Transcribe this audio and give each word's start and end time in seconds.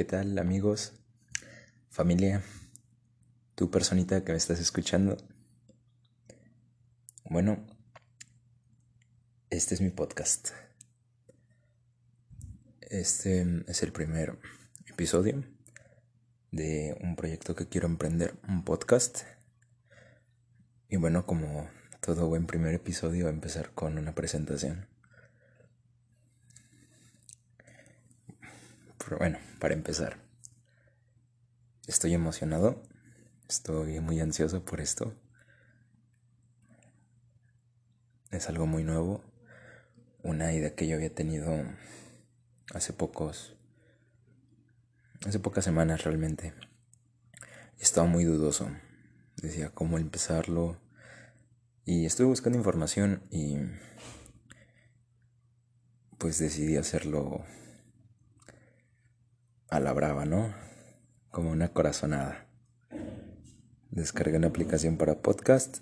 ¿Qué 0.00 0.04
tal 0.04 0.38
amigos? 0.38 0.94
Familia, 1.90 2.42
tu 3.54 3.70
personita 3.70 4.24
que 4.24 4.32
me 4.32 4.38
estás 4.38 4.58
escuchando. 4.58 5.18
Bueno, 7.24 7.66
este 9.50 9.74
es 9.74 9.82
mi 9.82 9.90
podcast. 9.90 10.52
Este 12.80 13.42
es 13.66 13.82
el 13.82 13.92
primer 13.92 14.38
episodio 14.86 15.44
de 16.50 16.96
un 17.02 17.14
proyecto 17.14 17.54
que 17.54 17.68
quiero 17.68 17.86
emprender, 17.86 18.40
un 18.48 18.64
podcast. 18.64 19.24
Y 20.88 20.96
bueno, 20.96 21.26
como 21.26 21.68
todo 22.00 22.26
buen 22.26 22.46
primer 22.46 22.72
episodio, 22.72 23.26
a 23.26 23.30
empezar 23.30 23.74
con 23.74 23.98
una 23.98 24.14
presentación. 24.14 24.89
Pero 29.02 29.18
bueno, 29.18 29.38
para 29.58 29.74
empezar, 29.74 30.18
estoy 31.86 32.12
emocionado, 32.12 32.82
estoy 33.48 33.98
muy 34.00 34.20
ansioso 34.20 34.64
por 34.64 34.80
esto. 34.80 35.14
Es 38.30 38.48
algo 38.48 38.66
muy 38.66 38.84
nuevo, 38.84 39.24
una 40.22 40.52
idea 40.52 40.74
que 40.74 40.86
yo 40.86 40.96
había 40.96 41.14
tenido 41.14 41.50
hace 42.74 42.92
pocos, 42.92 43.56
hace 45.26 45.38
pocas 45.38 45.64
semanas 45.64 46.04
realmente. 46.04 46.52
Estaba 47.78 48.06
muy 48.06 48.24
dudoso, 48.24 48.70
decía 49.36 49.70
cómo 49.70 49.96
empezarlo 49.96 50.78
y 51.86 52.04
estuve 52.04 52.26
buscando 52.26 52.58
información 52.58 53.22
y 53.30 53.56
pues 56.18 56.38
decidí 56.38 56.76
hacerlo 56.76 57.46
a 59.70 59.80
la 59.80 59.92
brava, 59.92 60.24
¿no? 60.24 60.52
Como 61.30 61.50
una 61.50 61.72
corazonada. 61.72 62.46
Descargué 63.90 64.36
una 64.36 64.48
aplicación 64.48 64.96
para 64.96 65.22
podcast 65.22 65.78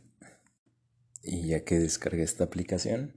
y 1.23 1.49
ya 1.49 1.65
que 1.65 1.79
descargué 1.79 2.23
esta 2.23 2.45
aplicación, 2.45 3.15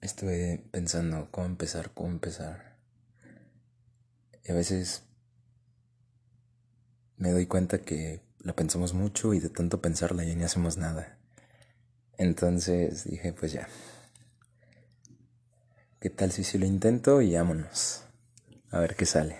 estuve 0.00 0.68
pensando 0.70 1.28
cómo 1.30 1.46
empezar, 1.46 1.92
cómo 1.94 2.10
empezar. 2.10 2.78
Y 4.44 4.52
a 4.52 4.54
veces 4.54 5.04
me 7.16 7.30
doy 7.30 7.46
cuenta 7.46 7.78
que 7.78 8.22
la 8.40 8.54
pensamos 8.54 8.94
mucho 8.94 9.34
y 9.34 9.40
de 9.40 9.50
tanto 9.50 9.80
pensarla 9.80 10.24
ya 10.24 10.34
ni 10.34 10.44
hacemos 10.44 10.78
nada. 10.78 11.18
Entonces 12.16 13.04
dije, 13.04 13.32
pues 13.32 13.52
ya, 13.52 13.68
¿Qué 16.00 16.10
tal 16.10 16.30
si 16.30 16.44
si 16.44 16.58
lo 16.58 16.64
intento 16.64 17.20
y 17.22 17.34
vámonos? 17.34 18.04
A 18.70 18.78
ver 18.78 18.94
qué 18.94 19.04
sale. 19.04 19.36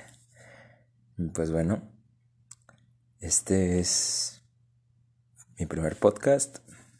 Pues 1.32 1.52
bueno, 1.52 1.88
este 3.20 3.78
es 3.78 4.42
mi 5.56 5.66
primer 5.66 5.94
podcast, 5.94 6.58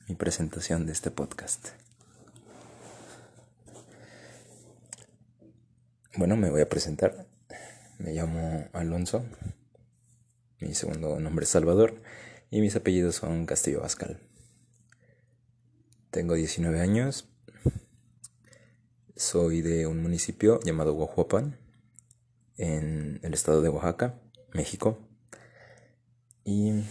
mi 0.09 0.14
presentación 0.14 0.86
de 0.86 0.92
este 0.92 1.11
podcast. 1.11 1.70
Bueno, 6.17 6.36
me 6.36 6.51
voy 6.51 6.61
a 6.61 6.69
presentar. 6.69 7.27
Me 7.98 8.12
llamo 8.12 8.69
Alonso. 8.73 9.25
Mi 10.61 10.73
segundo 10.75 11.19
nombre 11.19 11.42
es 11.42 11.51
Salvador 11.51 12.01
y 12.48 12.61
mis 12.61 12.77
apellidos 12.77 13.17
son 13.17 13.45
Castillo 13.45 13.81
Bascal. 13.81 14.20
Tengo 16.12 16.34
19 16.34 16.81
años, 16.81 17.29
soy 19.19 19.62
de 19.62 19.88
un 19.88 20.00
municipio 20.00 20.61
llamado 20.61 20.92
Guajuapan, 20.94 21.58
en 22.56 23.19
el 23.22 23.34
estado 23.34 23.61
de 23.62 23.69
Oaxaca, 23.69 24.20
México. 24.55 24.98
Y 26.44 26.84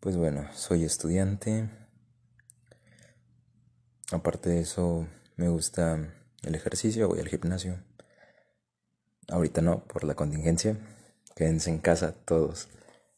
pues 0.00 0.16
bueno, 0.16 0.48
soy 0.52 0.84
estudiante. 0.84 1.70
Aparte 4.10 4.50
de 4.50 4.60
eso, 4.60 5.06
me 5.36 5.48
gusta 5.48 6.12
el 6.42 6.54
ejercicio, 6.54 7.08
voy 7.08 7.20
al 7.20 7.28
gimnasio. 7.28 7.82
Ahorita 9.28 9.62
no, 9.62 9.84
por 9.84 10.02
la 10.02 10.14
contingencia. 10.14 10.76
Quédense 11.36 11.70
en 11.70 11.78
casa 11.78 12.12
todos. 12.12 12.68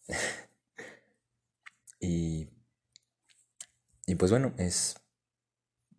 y, 2.01 2.51
y 4.07 4.15
pues 4.17 4.31
bueno, 4.31 4.53
es 4.59 4.97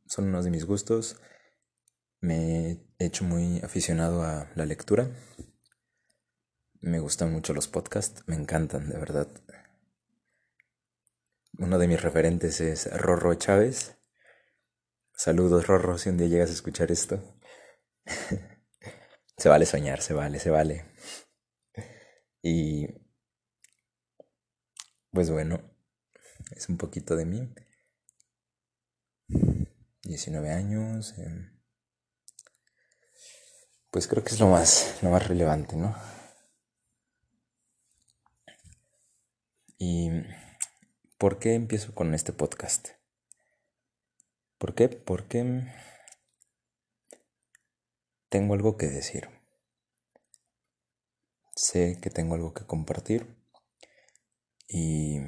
son 0.05 0.25
unos 0.25 0.45
de 0.45 0.51
mis 0.51 0.66
gustos. 0.66 1.17
Me 2.21 2.71
he 2.99 3.05
hecho 3.05 3.23
muy 3.23 3.59
aficionado 3.59 4.23
a 4.23 4.49
la 4.55 4.66
lectura. 4.66 5.09
Me 6.81 6.99
gustan 6.99 7.31
mucho 7.31 7.53
los 7.53 7.67
podcasts, 7.67 8.23
me 8.27 8.35
encantan, 8.35 8.89
de 8.89 8.97
verdad. 8.97 9.27
Uno 11.57 11.77
de 11.79 11.88
mis 11.88 12.01
referentes 12.01 12.61
es 12.61 12.91
Rorro 12.91 13.33
Chávez. 13.35 13.97
Saludos, 15.13 15.67
Rorro, 15.67 15.97
si 15.97 16.09
un 16.09 16.17
día 16.17 16.27
llegas 16.27 16.49
a 16.49 16.53
escuchar 16.53 16.91
esto. 16.91 17.39
se 19.38 19.49
vale 19.49 19.65
soñar, 19.65 20.01
se 20.01 20.13
vale, 20.13 20.39
se 20.39 20.49
vale. 20.49 20.85
Y 22.41 22.88
pues 25.11 25.31
bueno, 25.31 25.61
es 26.51 26.67
un 26.69 26.77
poquito 26.77 27.15
de 27.15 27.25
mí. 27.25 27.55
19 30.05 30.51
años. 30.51 31.13
Em, 31.17 31.51
pues 33.91 34.07
creo 34.07 34.23
que 34.23 34.33
es 34.33 34.39
lo 34.39 34.47
más, 34.47 34.99
lo 35.01 35.09
más 35.09 35.27
relevante, 35.27 35.75
¿no? 35.75 35.95
¿Y 39.77 40.09
por 41.17 41.39
qué 41.39 41.53
empiezo 41.55 41.94
con 41.94 42.13
este 42.13 42.33
podcast? 42.33 42.89
¿Por 44.57 44.73
qué? 44.75 44.89
Porque 44.89 45.65
tengo 48.29 48.53
algo 48.53 48.77
que 48.77 48.88
decir. 48.88 49.29
Sé 51.55 51.99
que 52.01 52.09
tengo 52.09 52.35
algo 52.35 52.53
que 52.53 52.65
compartir 52.65 53.35
y 54.67 55.19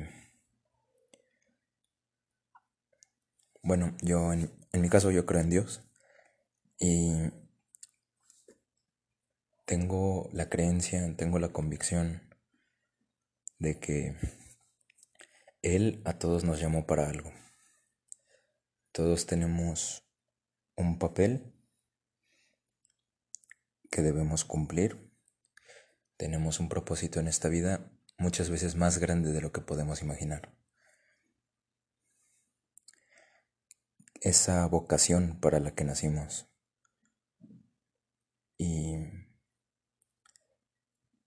bueno, 3.63 3.95
yo 4.01 4.33
en, 4.33 4.56
en 4.71 4.81
mi 4.81 4.89
caso 4.89 5.11
yo 5.11 5.25
creo 5.25 5.41
en 5.41 5.49
Dios 5.49 5.83
y 6.79 7.31
tengo 9.65 10.29
la 10.31 10.49
creencia, 10.49 11.15
tengo 11.17 11.39
la 11.39 11.49
convicción 11.49 12.21
de 13.59 13.79
que 13.79 14.15
Él 15.61 16.01
a 16.05 16.17
todos 16.19 16.43
nos 16.43 16.59
llamó 16.59 16.85
para 16.85 17.09
algo. 17.09 17.31
Todos 18.91 19.25
tenemos 19.25 20.07
un 20.75 20.99
papel 20.99 21.53
que 23.91 24.01
debemos 24.01 24.45
cumplir. 24.45 25.11
Tenemos 26.17 26.59
un 26.59 26.69
propósito 26.69 27.19
en 27.19 27.27
esta 27.27 27.49
vida 27.49 27.91
muchas 28.17 28.49
veces 28.49 28.75
más 28.75 28.97
grande 28.97 29.31
de 29.31 29.41
lo 29.41 29.51
que 29.51 29.61
podemos 29.61 30.01
imaginar. 30.01 30.57
Esa 34.21 34.65
vocación 34.67 35.39
para 35.39 35.59
la 35.59 35.73
que 35.75 35.83
nacimos. 35.83 36.49
Y, 38.57 38.95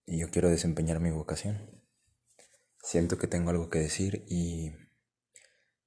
y 0.06 0.18
yo 0.18 0.30
quiero 0.30 0.48
desempeñar 0.48 1.00
mi 1.00 1.10
vocación. 1.10 1.82
Siento 2.82 3.18
que 3.18 3.26
tengo 3.26 3.50
algo 3.50 3.70
que 3.70 3.78
decir 3.78 4.24
y 4.28 4.72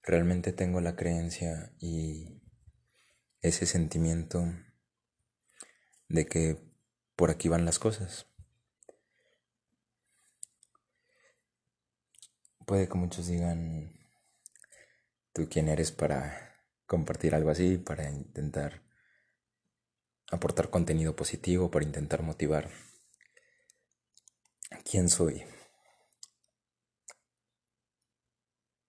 realmente 0.03 0.53
tengo 0.53 0.79
la 0.81 0.95
creencia 0.95 1.73
y 1.79 2.41
ese 3.41 3.65
sentimiento 3.65 4.45
de 6.07 6.25
que 6.25 6.57
por 7.15 7.31
aquí 7.31 7.49
van 7.49 7.65
las 7.65 7.79
cosas. 7.79 8.27
Puede 12.65 12.87
que 12.87 12.97
muchos 12.97 13.27
digan, 13.27 13.93
¿tú 15.33 15.49
quién 15.49 15.67
eres 15.67 15.91
para 15.91 16.52
compartir 16.85 17.35
algo 17.35 17.49
así, 17.49 17.77
para 17.77 18.09
intentar 18.09 18.83
aportar 20.31 20.69
contenido 20.69 21.15
positivo, 21.15 21.69
para 21.69 21.85
intentar 21.85 22.23
motivar. 22.23 22.69
¿Quién 24.89 25.09
soy? 25.09 25.43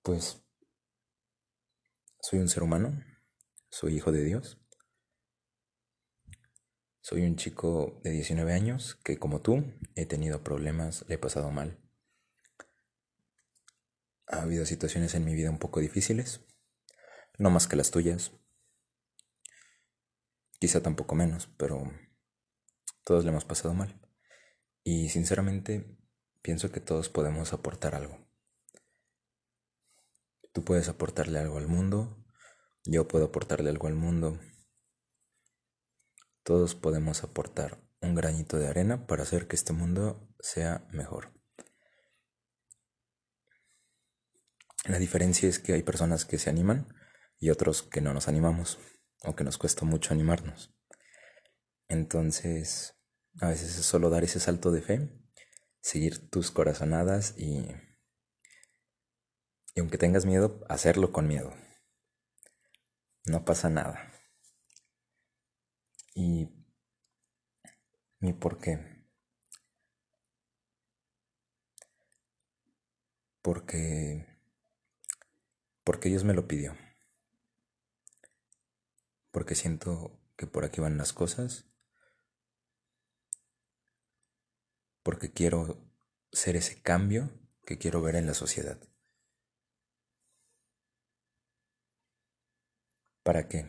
Pues 0.03 0.43
soy 2.21 2.39
un 2.39 2.49
ser 2.49 2.63
humano, 2.63 3.03
soy 3.71 3.97
hijo 3.97 4.13
de 4.13 4.25
Dios. 4.25 4.59
Soy 7.01 7.23
un 7.23 7.37
chico 7.37 8.01
de 8.03 8.11
19 8.11 8.55
años 8.55 8.95
que 9.05 9.19
como 9.19 9.43
tú 9.43 9.63
he 9.95 10.07
tenido 10.07 10.43
problemas, 10.43 11.05
le 11.07 11.17
he 11.17 11.19
pasado 11.19 11.51
mal. 11.51 11.79
Ha 14.27 14.41
habido 14.41 14.65
situaciones 14.65 15.15
en 15.15 15.27
mi 15.27 15.35
vida 15.35 15.51
un 15.51 15.59
poco 15.59 15.81
difíciles, 15.81 16.41
no 17.39 17.51
más 17.51 17.67
que 17.67 17.77
las 17.77 17.91
tuyas. 17.91 18.33
quizá 20.59 20.83
tampoco 20.83 21.15
menos, 21.15 21.47
pero 21.59 21.83
todos 23.05 23.25
le 23.25 23.31
hemos 23.31 23.45
pasado 23.45 23.75
mal. 23.75 24.01
Y 24.83 25.11
sinceramente 25.11 25.99
pienso 26.43 26.73
que 26.73 26.81
todos 26.81 27.09
podemos 27.09 27.53
aportar 27.53 27.95
algo. 27.95 28.19
Tú 30.53 30.65
puedes 30.65 30.89
aportarle 30.89 31.39
algo 31.39 31.59
al 31.59 31.67
mundo, 31.67 32.25
yo 32.85 33.09
puedo 33.09 33.27
aportarle 33.27 33.71
algo 33.71 33.89
al 33.89 33.95
mundo. 33.95 34.39
Todos 36.45 36.75
podemos 36.75 37.25
aportar 37.25 37.83
un 38.01 38.15
granito 38.15 38.59
de 38.59 38.69
arena 38.69 39.07
para 39.07 39.25
hacer 39.25 39.49
que 39.49 39.57
este 39.57 39.73
mundo 39.73 40.29
sea 40.39 40.87
mejor. 40.93 41.33
La 44.85 44.99
diferencia 44.99 45.49
es 45.49 45.59
que 45.59 45.73
hay 45.73 45.83
personas 45.83 46.25
que 46.27 46.39
se 46.39 46.51
animan 46.51 46.94
y 47.45 47.51
otros 47.51 47.83
que 47.83 48.01
no 48.01 48.15
nos 48.15 48.27
animamos 48.27 48.79
o 49.23 49.37
que 49.37 49.45
nos 49.45 49.59
cuesta 49.59 49.85
mucho 49.85 50.15
animarnos. 50.15 50.75
Entonces, 51.89 52.95
a 53.39 53.49
veces 53.49 53.79
es 53.79 53.85
solo 53.85 54.09
dar 54.09 54.25
ese 54.25 54.41
salto 54.41 54.71
de 54.71 54.81
fe, 54.81 55.11
seguir 55.83 56.31
tus 56.31 56.51
corazonadas 56.51 57.35
y 57.37 57.67
y 59.77 59.81
aunque 59.81 59.99
tengas 59.99 60.25
miedo, 60.25 60.65
hacerlo 60.71 61.13
con 61.13 61.27
miedo. 61.27 61.53
No 63.27 63.45
pasa 63.45 63.69
nada. 63.69 64.11
¿Y, 66.15 66.49
¿Y 68.21 68.33
por 68.33 68.59
qué? 68.59 68.79
Porque 73.43 74.27
porque 75.85 76.09
Dios 76.09 76.25
me 76.25 76.33
lo 76.33 76.49
pidió. 76.49 76.75
Porque 79.35 79.57
siento 79.57 80.17
que 80.37 80.47
por 80.47 80.65
aquí 80.65 80.81
van 80.81 80.97
las 80.97 81.13
cosas. 81.13 81.67
Porque 85.03 85.33
quiero 85.33 85.91
ser 86.31 86.55
ese 86.55 86.81
cambio 86.81 87.31
que 87.67 87.77
quiero 87.77 88.01
ver 88.01 88.15
en 88.15 88.29
la 88.29 88.35
sociedad. 88.35 88.79
¿Para 93.25 93.49
qué? 93.49 93.69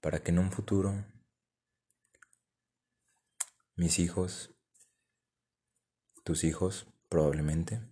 Para 0.00 0.20
que 0.20 0.32
en 0.32 0.40
un 0.40 0.50
futuro 0.50 1.06
mis 3.76 4.00
hijos, 4.00 4.52
tus 6.24 6.42
hijos 6.42 6.88
probablemente, 7.08 7.88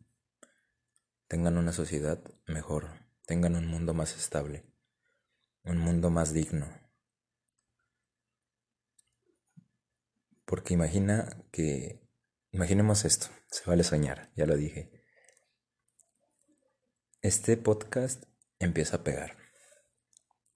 tengan 1.29 1.57
una 1.57 1.73
sociedad 1.73 2.21
mejor, 2.47 3.02
tengan 3.27 3.57
un 3.57 3.67
mundo 3.67 3.95
más 3.95 4.17
estable, 4.17 4.65
un 5.65 5.79
mundo 5.79 6.11
más 6.11 6.33
digno. 6.33 6.67
Porque 10.45 10.75
imagina 10.75 11.45
que, 11.51 12.07
imaginemos 12.51 13.05
esto, 13.05 13.29
se 13.51 13.65
vale 13.69 13.85
soñar, 13.85 14.33
ya 14.37 14.47
lo 14.47 14.57
dije. 14.57 14.91
Este 17.23 17.57
podcast 17.57 18.25
empieza 18.59 18.97
a 18.97 19.05
pegar. 19.05 19.37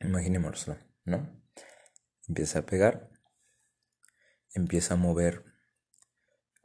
Imaginémoslo, 0.01 0.77
¿no? 1.05 1.43
Empieza 2.29 2.59
a 2.59 2.67
pegar, 2.67 3.11
empieza 4.53 4.95
a 4.95 4.97
mover 4.97 5.45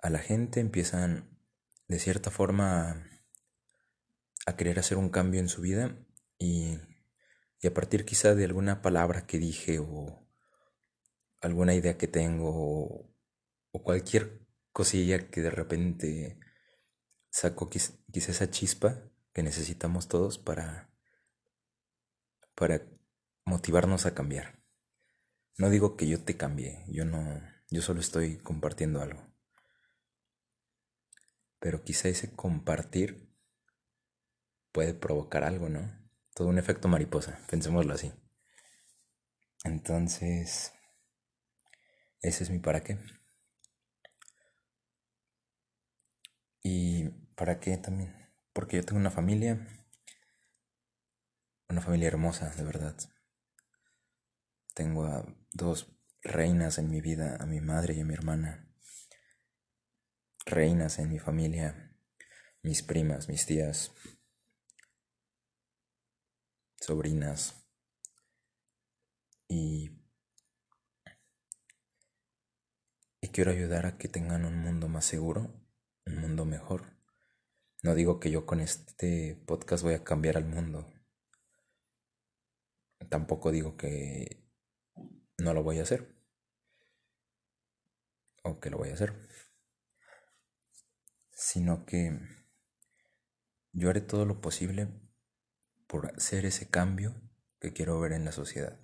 a 0.01 0.09
la 0.09 0.19
gente, 0.19 0.59
empiezan 0.59 1.39
de 1.87 1.99
cierta 1.99 2.31
forma 2.31 3.10
a 4.45 4.55
querer 4.55 4.79
hacer 4.79 4.97
un 4.97 5.09
cambio 5.09 5.39
en 5.39 5.49
su 5.49 5.61
vida 5.61 5.97
y, 6.37 6.77
y 7.59 7.67
a 7.67 7.73
partir 7.73 8.05
quizá 8.05 8.35
de 8.35 8.45
alguna 8.45 8.81
palabra 8.81 9.25
que 9.27 9.37
dije 9.37 9.79
o 9.79 10.27
alguna 11.41 11.73
idea 11.73 11.97
que 11.97 12.07
tengo 12.07 12.49
o, 12.49 13.07
cualquier 13.83 14.45
cosilla 14.71 15.29
que 15.29 15.41
de 15.41 15.49
repente 15.49 16.39
saco 17.29 17.69
quizá 17.69 17.93
esa 18.13 18.49
chispa 18.49 19.03
que 19.33 19.43
necesitamos 19.43 20.07
todos 20.07 20.37
para, 20.37 20.93
para 22.55 22.81
motivarnos 23.45 24.05
a 24.05 24.13
cambiar. 24.13 24.61
No 25.57 25.69
digo 25.69 25.95
que 25.95 26.07
yo 26.07 26.23
te 26.23 26.37
cambie, 26.37 26.83
yo 26.87 27.05
no, 27.05 27.41
yo 27.69 27.81
solo 27.81 28.01
estoy 28.01 28.37
compartiendo 28.37 29.01
algo. 29.01 29.25
Pero 31.59 31.83
quizá 31.83 32.09
ese 32.09 32.35
compartir 32.35 33.30
puede 34.71 34.93
provocar 34.93 35.43
algo, 35.43 35.69
¿no? 35.69 35.91
Todo 36.33 36.47
un 36.47 36.57
efecto 36.57 36.87
mariposa, 36.87 37.39
pensémoslo 37.49 37.93
así. 37.93 38.13
Entonces, 39.63 40.73
ese 42.21 42.43
es 42.43 42.49
mi 42.49 42.59
para 42.59 42.81
qué. 42.81 42.99
Y 46.63 47.09
para 47.35 47.59
qué 47.59 47.77
también 47.77 48.21
porque 48.53 48.77
yo 48.77 48.85
tengo 48.85 48.99
una 48.99 49.11
familia, 49.11 49.67
una 51.69 51.81
familia 51.81 52.07
hermosa, 52.07 52.49
de 52.55 52.63
verdad. 52.63 52.97
Tengo 54.73 55.05
a 55.05 55.25
dos 55.51 55.93
reinas 56.21 56.77
en 56.77 56.89
mi 56.89 57.01
vida, 57.01 57.37
a 57.39 57.45
mi 57.45 57.61
madre 57.61 57.93
y 57.93 58.01
a 58.01 58.05
mi 58.05 58.13
hermana. 58.13 58.67
Reinas 60.45 60.99
en 60.99 61.09
mi 61.09 61.19
familia, 61.19 61.95
mis 62.61 62.83
primas, 62.83 63.29
mis 63.29 63.45
tías, 63.45 63.93
sobrinas. 66.81 67.55
Y, 69.47 69.91
quiero 73.31 73.51
ayudar 73.51 73.85
a 73.85 73.97
que 73.97 74.09
tengan 74.09 74.43
un 74.43 74.57
mundo 74.59 74.89
más 74.89 75.05
seguro, 75.05 75.53
un 76.05 76.17
mundo 76.17 76.43
mejor. 76.43 76.97
No 77.81 77.95
digo 77.95 78.19
que 78.19 78.29
yo 78.29 78.45
con 78.45 78.59
este 78.59 79.41
podcast 79.47 79.83
voy 79.83 79.93
a 79.93 80.03
cambiar 80.03 80.35
al 80.35 80.45
mundo. 80.45 80.91
Tampoco 83.09 83.51
digo 83.51 83.77
que 83.77 84.45
no 85.37 85.53
lo 85.53 85.63
voy 85.63 85.79
a 85.79 85.83
hacer. 85.83 86.13
O 88.43 88.59
que 88.59 88.69
lo 88.69 88.77
voy 88.77 88.89
a 88.89 88.93
hacer. 88.93 89.13
Sino 91.31 91.85
que 91.85 92.19
yo 93.71 93.89
haré 93.89 94.01
todo 94.01 94.25
lo 94.25 94.41
posible 94.41 94.89
por 95.91 96.13
hacer 96.15 96.45
ese 96.45 96.69
cambio 96.69 97.21
que 97.59 97.73
quiero 97.73 97.99
ver 97.99 98.13
en 98.13 98.23
la 98.23 98.31
sociedad. 98.31 98.79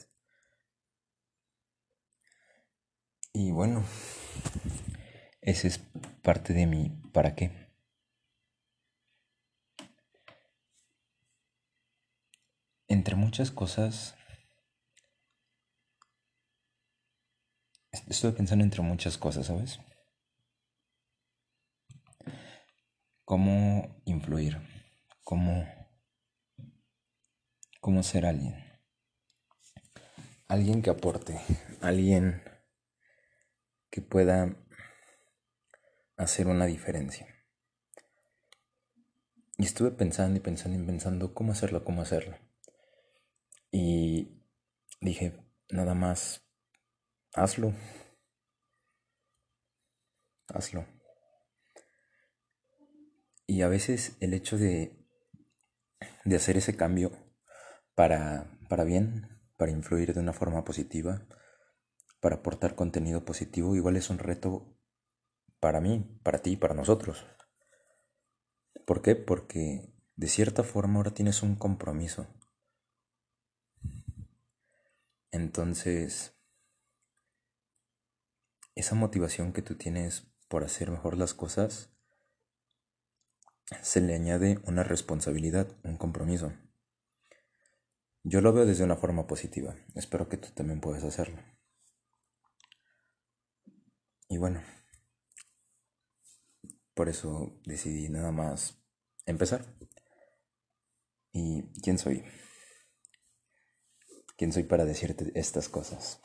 Y 3.32 3.52
bueno, 3.52 3.86
ese 5.40 5.70
es 5.70 5.80
parte 6.22 6.54
de 6.54 6.66
mi 6.68 6.90
para 7.14 7.34
qué. 7.34 7.68
entre 12.88 13.16
muchas 13.16 13.52
cosas, 13.52 14.16
estoy 17.92 18.32
pensando 18.34 18.64
entre 18.66 18.82
muchas 18.82 19.18
cosas, 19.18 19.46
¿sabes? 19.48 19.80
Cómo 23.24 24.02
influir, 24.06 24.58
cómo, 25.24 25.66
cómo 27.88 28.04
ser 28.04 28.26
alguien. 28.26 28.54
Alguien 30.50 30.82
que 30.82 30.90
aporte, 30.90 31.40
alguien 31.80 32.44
que 33.90 34.02
pueda 34.02 34.58
hacer 36.18 36.48
una 36.48 36.66
diferencia. 36.66 37.34
Y 39.58 39.64
estuve 39.64 39.92
pensando 39.92 40.36
y 40.38 40.42
pensando 40.42 40.78
y 40.78 40.86
pensando 40.86 41.34
cómo 41.34 41.54
hacerlo, 41.54 41.86
cómo 41.86 42.02
hacerlo. 42.02 42.38
Y 43.72 44.44
dije, 45.00 45.50
nada 45.70 45.94
más, 45.94 46.46
hazlo. 47.32 47.74
Hazlo. 50.50 50.86
Y 53.46 53.62
a 53.62 53.70
veces 53.70 54.18
el 54.20 54.34
hecho 54.34 54.58
de, 54.58 55.08
de 56.26 56.36
hacer 56.36 56.58
ese 56.58 56.76
cambio 56.76 57.27
para, 57.98 58.58
para 58.70 58.86
bien, 58.86 59.28
para 59.58 59.72
influir 59.72 60.14
de 60.14 60.22
una 60.22 60.32
forma 60.32 60.64
positiva, 60.64 61.28
para 62.22 62.38
aportar 62.38 62.76
contenido 62.76 63.26
positivo, 63.26 63.76
igual 63.76 63.98
es 63.98 64.10
un 64.10 64.20
reto 64.20 64.80
para 65.60 65.82
mí, 65.82 66.20
para 66.24 66.40
ti, 66.40 66.56
para 66.56 66.76
nosotros. 66.76 67.26
¿Por 68.86 69.02
qué? 69.02 69.16
Porque 69.16 69.94
de 70.16 70.28
cierta 70.28 70.64
forma 70.64 70.98
ahora 70.98 71.12
tienes 71.12 71.44
un 71.44 71.56
compromiso 71.56 72.28
entonces, 75.32 76.34
esa 78.76 78.96
motivación 78.96 79.54
que 79.54 79.62
tú 79.62 79.76
tienes 79.76 80.32
por 80.48 80.64
hacer 80.64 80.90
mejor 80.90 81.18
las 81.18 81.34
cosas, 81.34 81.92
se 83.82 84.02
le 84.02 84.16
añade 84.16 84.60
una 84.66 84.84
responsabilidad, 84.84 85.68
un 85.84 85.98
compromiso. 85.98 86.54
Yo 88.30 88.42
lo 88.42 88.52
veo 88.52 88.66
desde 88.66 88.84
una 88.84 88.98
forma 88.98 89.26
positiva. 89.26 89.74
Espero 89.96 90.28
que 90.28 90.36
tú 90.36 90.50
también 90.54 90.82
puedas 90.82 91.06
hacerlo. 91.06 91.42
Y 94.28 94.38
bueno, 94.38 94.62
por 96.94 97.08
eso 97.08 97.58
decidí 97.64 98.10
nada 98.10 98.34
más 98.34 98.84
empezar. 99.26 99.66
¿Y 101.32 101.72
quién 101.82 101.98
soy? 101.98 102.26
¿Quién 104.36 104.52
soy 104.52 104.64
para 104.64 104.84
decirte 104.84 105.32
estas 105.34 105.70
cosas? 105.70 106.20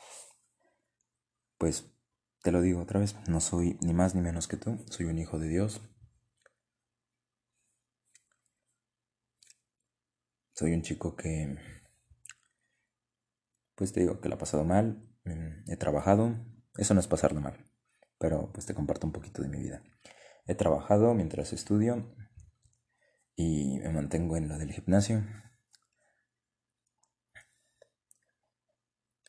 Pues 1.57 1.85
te 2.41 2.51
lo 2.51 2.59
digo 2.59 2.81
otra 2.81 2.99
vez, 2.99 3.15
no 3.29 3.39
soy 3.39 3.77
ni 3.79 3.93
más 3.93 4.13
ni 4.13 4.19
menos 4.19 4.49
que 4.49 4.57
tú, 4.57 4.83
soy 4.89 5.05
un 5.05 5.19
hijo 5.19 5.39
de 5.39 5.47
Dios. 5.47 5.79
Soy 10.53 10.73
un 10.73 10.81
chico 10.81 11.15
que, 11.15 11.55
pues 13.75 13.93
te 13.93 14.01
digo 14.01 14.19
que 14.19 14.29
lo 14.29 14.35
ha 14.35 14.37
pasado 14.37 14.63
mal, 14.63 15.07
mm, 15.25 15.71
he 15.71 15.77
trabajado, 15.77 16.35
eso 16.77 16.93
no 16.93 16.99
es 16.99 17.07
pasarlo 17.07 17.41
mal, 17.41 17.65
pero 18.17 18.51
pues 18.53 18.65
te 18.65 18.73
comparto 18.73 19.07
un 19.07 19.13
poquito 19.13 19.41
de 19.41 19.49
mi 19.49 19.59
vida. 19.59 19.83
He 20.45 20.55
trabajado 20.55 21.13
mientras 21.13 21.53
estudio 21.53 22.15
y 23.35 23.79
me 23.79 23.89
mantengo 23.89 24.37
en 24.37 24.49
lo 24.49 24.57
del 24.57 24.71
gimnasio. 24.71 25.23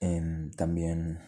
Em, 0.01 0.51
también 0.53 1.21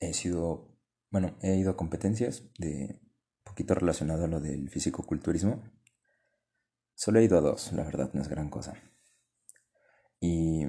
he 0.00 0.12
sido, 0.12 0.76
bueno, 1.10 1.36
he 1.40 1.56
ido 1.56 1.70
a 1.70 1.76
competencias 1.76 2.44
de 2.58 3.00
poquito 3.44 3.74
relacionado 3.74 4.24
a 4.24 4.28
lo 4.28 4.40
del 4.40 4.68
físico-culturismo. 4.68 5.62
Solo 6.94 7.20
he 7.20 7.24
ido 7.24 7.38
a 7.38 7.40
dos, 7.40 7.72
la 7.72 7.84
verdad, 7.84 8.10
no 8.12 8.22
es 8.22 8.28
gran 8.28 8.50
cosa. 8.50 8.74
Y 10.26 10.64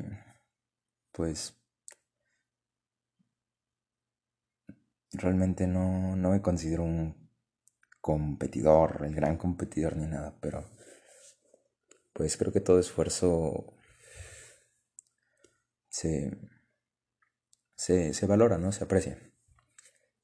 pues 1.13 1.55
realmente 5.13 5.65
no, 5.65 6.13
no 6.17 6.31
me 6.31 6.41
considero 6.41 6.83
un 6.83 7.29
competidor, 8.01 9.03
el 9.05 9.15
gran 9.15 9.38
competidor 9.38 9.95
ni 9.95 10.07
nada, 10.07 10.38
pero 10.41 10.69
pues 12.12 12.35
creo 12.35 12.51
que 12.51 12.59
todo 12.59 12.79
esfuerzo 12.79 13.77
se, 15.88 16.38
se, 17.77 18.13
se 18.13 18.25
valora, 18.27 18.57
¿no? 18.57 18.74
Se 18.74 18.83
aprecia. 18.83 19.17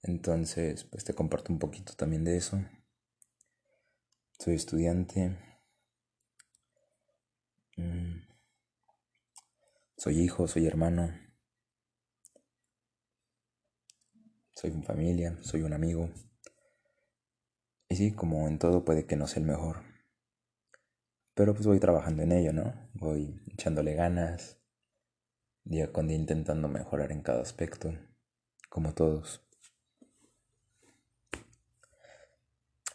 Entonces, 0.03 0.83
pues 0.83 1.05
te 1.05 1.13
comparto 1.13 1.53
un 1.53 1.59
poquito 1.59 1.93
también 1.93 2.25
de 2.25 2.35
eso. 2.35 2.61
Soy 4.37 4.55
estudiante. 4.55 5.37
Mm. 7.77 8.30
Soy 10.01 10.19
hijo, 10.19 10.47
soy 10.47 10.65
hermano. 10.65 11.13
Soy 14.55 14.71
una 14.71 14.81
familia, 14.81 15.37
soy 15.41 15.61
un 15.61 15.73
amigo. 15.73 16.09
Y 17.87 17.97
sí, 17.97 18.11
como 18.11 18.47
en 18.47 18.57
todo 18.57 18.83
puede 18.83 19.05
que 19.05 19.15
no 19.15 19.27
sea 19.27 19.41
el 19.41 19.47
mejor. 19.47 19.83
Pero 21.35 21.53
pues 21.53 21.67
voy 21.67 21.79
trabajando 21.79 22.23
en 22.23 22.31
ello, 22.31 22.51
¿no? 22.51 22.89
Voy 22.95 23.43
echándole 23.53 23.93
ganas, 23.93 24.59
día 25.65 25.93
con 25.93 26.07
día 26.07 26.17
intentando 26.17 26.67
mejorar 26.67 27.11
en 27.11 27.21
cada 27.21 27.43
aspecto, 27.43 27.93
como 28.71 28.95
todos. 28.95 29.47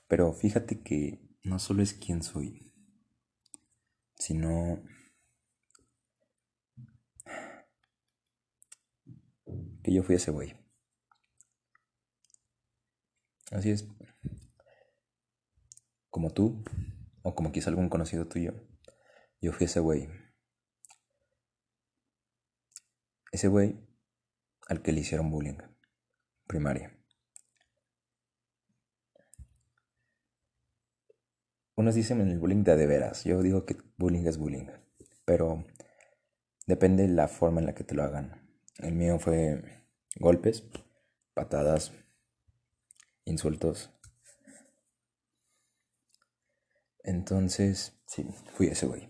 Pero 0.09 0.33
fíjate 0.33 0.83
que 0.83 1.21
no 1.45 1.61
solo 1.61 1.85
es 1.85 1.95
quién 1.95 2.25
soy, 2.25 2.75
sino 4.17 4.83
que 9.87 9.93
yo 9.93 10.03
fui 10.03 10.17
ese 10.17 10.33
güey. 10.33 10.53
Así 13.53 13.71
es. 13.71 13.87
Como 16.11 16.33
tú, 16.33 16.65
o 17.23 17.37
como 17.37 17.53
quizá 17.53 17.71
algún 17.71 17.89
conocido 17.89 18.27
tuyo, 18.27 18.53
yo 19.41 19.53
fui 19.53 19.67
ese 19.67 19.79
güey 19.79 20.09
Ese 23.31 23.47
güey 23.47 23.79
al 24.67 24.83
que 24.83 24.91
le 24.91 25.03
hicieron 25.03 25.31
bullying. 25.31 25.59
Primaria. 26.49 26.99
Unos 31.77 31.95
dicen 31.95 32.21
en 32.23 32.31
el 32.31 32.41
bullying 32.41 32.65
de 32.65 32.75
de 32.75 32.87
veras. 32.89 33.23
Yo 33.23 33.41
digo 33.41 33.65
que 33.65 33.77
bullying 33.99 34.27
es 34.27 34.37
bullying. 34.39 34.67
Pero 35.25 35.65
depende 36.67 37.05
de 37.05 37.11
la 37.11 37.29
forma 37.29 37.61
en 37.61 37.67
la 37.67 37.75
que 37.77 37.85
te 37.85 37.95
lo 37.95 38.03
hagan. 38.03 38.46
El 38.79 38.95
mío 38.95 39.19
fue 39.19 39.63
golpes, 40.17 40.65
patadas, 41.35 41.93
insultos. 43.25 43.91
Entonces, 47.03 47.99
sí, 48.07 48.27
fui 48.53 48.69
ese 48.69 48.87
güey. 48.87 49.09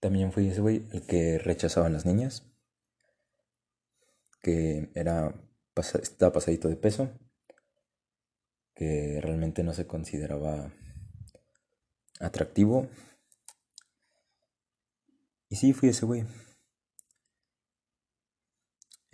También 0.00 0.32
fui 0.32 0.48
ese 0.48 0.60
güey 0.60 0.86
el 0.92 1.06
que 1.06 1.38
rechazaban 1.38 1.92
las 1.92 2.04
niñas 2.04 2.52
que 4.46 4.92
era, 4.94 5.34
estaba 5.74 6.34
pasadito 6.34 6.68
de 6.68 6.76
peso, 6.76 7.10
que 8.76 9.18
realmente 9.20 9.64
no 9.64 9.72
se 9.72 9.88
consideraba 9.88 10.72
atractivo. 12.20 12.88
Y 15.48 15.56
sí, 15.56 15.72
fui 15.72 15.88
ese 15.88 16.06
güey. 16.06 16.24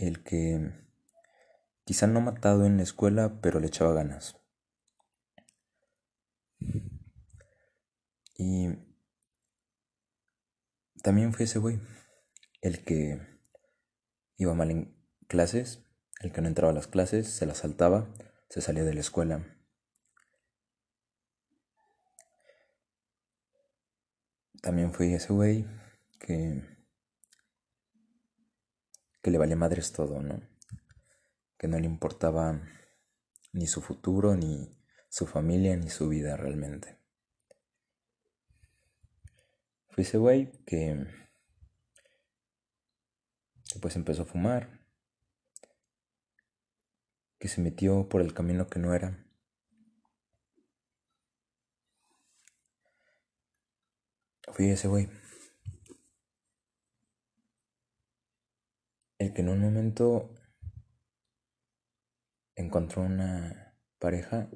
El 0.03 0.25
que 0.25 0.73
quizá 1.85 2.09
no 2.09 2.21
matado 2.21 2.67
en 2.67 2.77
la 2.77 2.83
escuela, 2.83 3.41
pero 3.41 3.61
le 3.61 3.69
echaba 3.69 3.95
ganas. 3.95 4.37
Y 8.37 8.67
también 11.05 11.33
fui 11.33 11.45
ese 11.45 11.61
güey. 11.61 11.81
El 12.63 12.83
que 12.83 13.21
iba 14.39 14.55
mal 14.55 14.73
en, 14.73 14.97
clases, 15.29 15.87
el 16.19 16.33
que 16.33 16.41
no 16.41 16.49
entraba 16.49 16.73
a 16.73 16.75
las 16.75 16.89
clases 16.89 17.29
se 17.29 17.47
las 17.47 17.59
saltaba, 17.59 18.13
se 18.49 18.61
salía 18.61 18.83
de 18.83 18.95
la 18.95 19.01
escuela. 19.01 19.57
También 24.63 24.93
fui 24.93 25.15
ese 25.15 25.33
güey 25.33 25.65
que 26.19 26.72
que 29.23 29.31
le 29.31 29.39
valía 29.39 29.57
madres 29.57 29.93
todo, 29.93 30.21
¿no? 30.21 30.43
Que 31.57 31.69
no 31.69 31.79
le 31.79 31.87
importaba 31.87 32.61
ni 33.53 33.67
su 33.67 33.81
futuro, 33.81 34.35
ni 34.35 34.77
su 35.09 35.27
familia, 35.27 35.77
ni 35.77 35.89
su 35.89 36.09
vida 36.09 36.37
realmente. 36.37 36.99
Fui 39.91 40.03
ese 40.03 40.19
güey 40.19 40.51
que, 40.65 41.07
que 43.73 43.79
pues 43.79 43.95
empezó 43.95 44.23
a 44.23 44.27
fumar, 44.27 44.81
que 47.39 47.49
se 47.49 47.61
metió 47.61 48.09
por 48.09 48.23
el 48.23 48.35
camino 48.35 48.69
que 48.69 48.79
no 48.79 48.95
era. 48.95 49.27
Fui 54.53 54.71
ese 54.71 54.89
güey. 54.89 55.22
El 59.23 59.33
que 59.33 59.43
en 59.43 59.51
un 59.51 59.61
momento 59.61 60.35
encontró 62.57 63.03
una 63.03 63.79
pareja, 64.01 64.51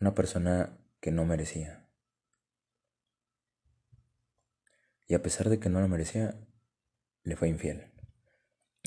una 0.00 0.12
persona 0.12 0.76
que 1.00 1.12
no 1.12 1.24
merecía. 1.24 1.88
Y 5.06 5.14
a 5.14 5.22
pesar 5.22 5.50
de 5.50 5.60
que 5.60 5.68
no 5.68 5.80
lo 5.80 5.86
merecía, 5.86 6.34
le 7.22 7.36
fue 7.36 7.48
infiel. 7.48 7.92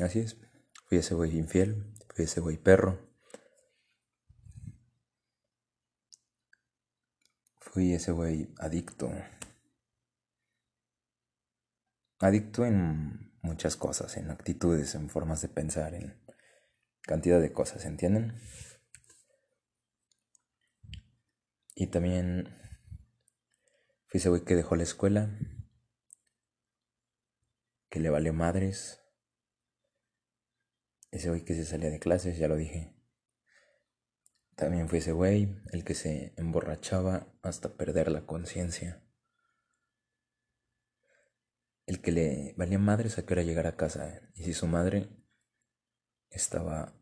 Así 0.04 0.20
es, 0.20 0.38
fui 0.84 0.98
ese 0.98 1.16
güey 1.16 1.38
infiel, 1.38 1.94
ese 2.18 2.42
güey 2.42 2.58
perro. 2.58 3.00
Fui 7.62 7.94
ese 7.94 8.12
güey 8.12 8.54
adicto. 8.58 9.10
Adicto 12.20 12.66
en 12.66 13.35
muchas 13.46 13.78
cosas, 13.78 14.18
en 14.18 14.32
actitudes, 14.32 14.96
en 14.96 15.10
formas 15.10 15.42
de 15.42 15.48
pensar, 15.48 15.94
en 15.94 16.20
cantidad 17.02 17.40
de 17.40 17.54
cosas, 17.54 17.86
¿entienden? 17.86 18.36
Y 21.76 21.88
también 21.88 22.58
fui 24.08 24.18
ese 24.20 24.30
güey 24.30 24.44
que 24.44 24.56
dejó 24.56 24.76
la 24.76 24.84
escuela, 24.84 25.38
que 27.90 28.00
le 28.00 28.10
valió 28.10 28.34
madres, 28.34 29.02
ese 31.12 31.30
güey 31.30 31.46
que 31.46 31.54
se 31.54 31.66
salía 31.66 31.90
de 31.90 32.00
clases, 32.00 32.38
ya 32.38 32.48
lo 32.48 32.56
dije. 32.56 32.94
También 34.56 34.90
fue 34.90 35.00
ese 35.00 35.12
güey 35.12 35.62
el 35.72 35.84
que 35.84 35.94
se 35.94 36.34
emborrachaba 36.38 37.28
hasta 37.42 37.78
perder 37.78 38.10
la 38.10 38.26
conciencia. 38.26 39.05
Que 42.02 42.12
le 42.12 42.54
valía 42.58 42.80
madres 42.80 43.18
a 43.18 43.26
llegar 43.44 43.68
a 43.68 43.78
casa. 43.78 44.22
Y 44.36 44.44
si 44.44 44.54
su 44.54 44.68
madre 44.68 45.10
estaba 46.30 46.94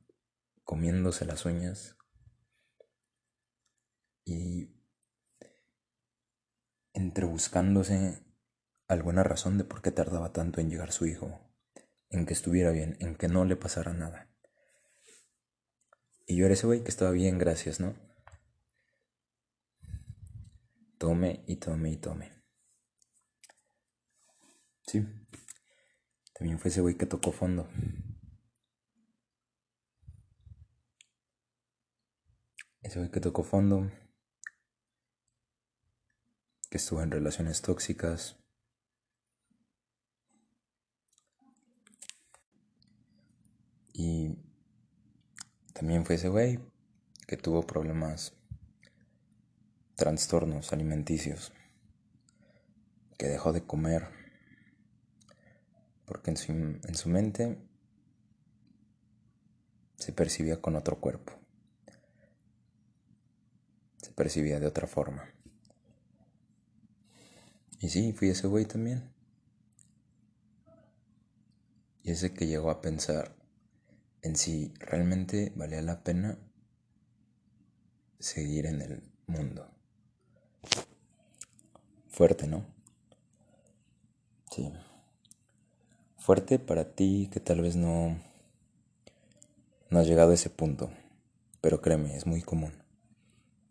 comiéndose 0.63 1.25
las 1.25 1.45
uñas 1.45 1.97
y 4.25 4.73
entre 6.93 7.25
buscándose 7.25 8.23
alguna 8.87 9.23
razón 9.23 9.57
de 9.57 9.63
por 9.63 9.81
qué 9.81 9.91
tardaba 9.91 10.31
tanto 10.31 10.61
en 10.61 10.69
llegar 10.69 10.91
su 10.91 11.05
hijo, 11.05 11.39
en 12.09 12.25
que 12.25 12.33
estuviera 12.33 12.71
bien, 12.71 12.97
en 12.99 13.15
que 13.15 13.27
no 13.27 13.45
le 13.45 13.55
pasara 13.55 13.93
nada. 13.93 14.29
Y 16.25 16.37
yo 16.37 16.45
era 16.45 16.53
ese 16.53 16.67
güey 16.67 16.83
que 16.83 16.89
estaba 16.89 17.11
bien, 17.11 17.37
gracias, 17.37 17.79
¿no? 17.79 17.95
Tome 20.97 21.43
y 21.47 21.57
tome 21.57 21.91
y 21.91 21.97
tome. 21.97 22.42
Sí. 24.93 25.03
También 26.35 26.59
fue 26.59 26.69
ese 26.69 26.81
güey 26.81 26.95
que 26.95 27.07
tocó 27.07 27.31
fondo. 27.31 27.67
Ese 32.83 32.99
güey 32.99 33.09
que 33.09 33.19
tocó 33.19 33.41
fondo. 33.43 33.91
Que 36.69 36.77
estuvo 36.77 37.01
en 37.01 37.09
relaciones 37.09 37.63
tóxicas. 37.63 38.37
Y 43.93 44.37
también 45.73 46.05
fue 46.05 46.17
ese 46.17 46.29
güey 46.29 46.59
que 47.25 47.35
tuvo 47.35 47.63
problemas, 47.63 48.35
trastornos 49.95 50.71
alimenticios, 50.71 51.51
que 53.17 53.25
dejó 53.25 53.53
de 53.53 53.65
comer, 53.65 54.22
porque 56.05 56.31
en 56.31 56.37
su, 56.37 56.51
en 56.51 56.95
su 56.95 57.09
mente 57.09 57.57
se 59.95 60.11
percibía 60.11 60.61
con 60.61 60.75
otro 60.75 60.99
cuerpo, 60.99 61.33
se 63.97 64.11
percibía 64.11 64.59
de 64.59 64.67
otra 64.67 64.87
forma. 64.87 65.33
Y 67.79 67.89
sí, 67.89 68.13
fui 68.13 68.29
ese 68.29 68.47
güey 68.47 68.65
también. 68.65 69.13
Y 72.01 72.11
ese 72.11 72.33
que 72.33 72.47
llegó 72.47 72.69
a 72.69 72.81
pensar, 72.81 73.35
en 74.21 74.35
si 74.37 74.73
realmente 74.79 75.51
valía 75.55 75.81
la 75.81 76.03
pena 76.03 76.37
seguir 78.19 78.65
en 78.65 78.81
el 78.81 79.03
mundo. 79.27 79.69
Fuerte, 82.07 82.47
¿no? 82.47 82.65
Sí. 84.49 84.71
Fuerte 86.23 86.57
para 86.57 86.85
ti 86.85 87.27
que 87.33 87.41
tal 87.41 87.59
vez 87.59 87.75
no 87.75 88.17
no 89.89 89.99
has 89.99 90.07
llegado 90.07 90.31
a 90.31 90.35
ese 90.35 90.49
punto, 90.49 90.89
pero 91.59 91.81
créeme, 91.81 92.15
es 92.15 92.25
muy 92.25 92.41
común. 92.41 92.71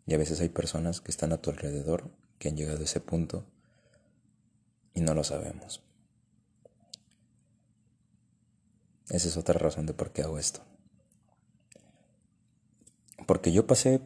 Y 0.05 0.13
a 0.13 0.19
veces 0.19 0.39
hay 0.39 0.49
personas 0.49 1.01
que 1.01 1.09
están 1.09 1.33
a 1.33 1.41
tu 1.41 1.49
alrededor 1.49 2.11
que 2.37 2.49
han 2.49 2.55
llegado 2.55 2.81
a 2.81 2.83
ese 2.83 2.99
punto 2.99 3.43
y 4.93 5.01
no 5.01 5.15
lo 5.15 5.23
sabemos. 5.23 5.81
Esa 9.09 9.29
es 9.29 9.35
otra 9.35 9.57
razón 9.57 9.87
de 9.87 9.95
por 9.95 10.11
qué 10.11 10.21
hago 10.21 10.37
esto. 10.37 10.61
Porque 13.25 13.51
yo 13.51 13.65
pasé 13.65 13.99